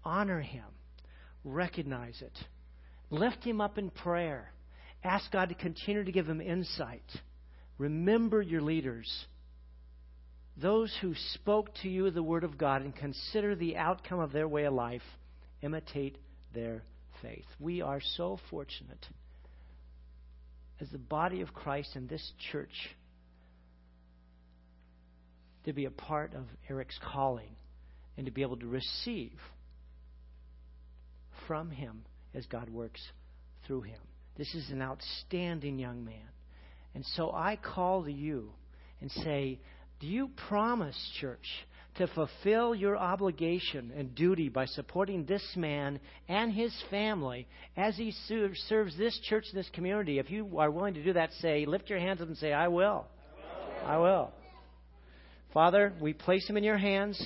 [0.05, 0.65] Honor him,
[1.45, 2.39] recognize it,
[3.11, 4.53] lift him up in prayer.
[5.03, 7.05] Ask God to continue to give him insight.
[7.79, 9.09] Remember your leaders
[10.61, 14.49] those who spoke to you the Word of God and consider the outcome of their
[14.49, 15.03] way of life,
[15.63, 16.19] imitate
[16.53, 16.83] their
[17.23, 17.45] faith.
[17.59, 19.07] We are so fortunate
[20.81, 22.95] as the body of Christ in this church
[25.65, 27.57] to be a part of Eric's calling
[28.17, 29.39] and to be able to receive
[31.47, 32.05] from him
[32.35, 33.01] as God works
[33.67, 34.01] through him.
[34.37, 36.15] This is an outstanding young man.
[36.95, 38.51] And so I call to you
[39.01, 39.61] and say,
[40.01, 41.47] do you promise, church,
[41.99, 47.47] to fulfill your obligation and duty by supporting this man and his family
[47.77, 48.13] as he
[48.69, 50.19] serves this church and this community?
[50.19, 52.69] If you are willing to do that, say, lift your hands up and say, I
[52.69, 53.07] will.
[53.85, 53.93] I will.
[53.93, 54.33] I will.
[55.53, 57.21] Father, we place him in your hands.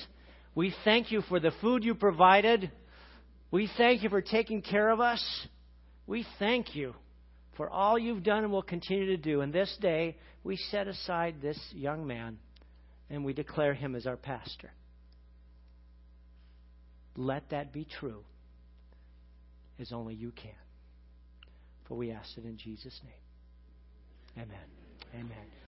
[0.55, 2.71] We thank you for the food you provided.
[3.51, 5.23] We thank you for taking care of us.
[6.07, 6.93] We thank you
[7.57, 9.41] for all you've done and will continue to do.
[9.41, 12.37] And this day, we set aside this young man
[13.09, 14.71] and we declare him as our pastor.
[17.15, 18.23] Let that be true
[19.79, 20.51] as only you can.
[21.87, 24.45] For we ask it in Jesus' name.
[24.45, 24.65] Amen.
[25.13, 25.53] Amen.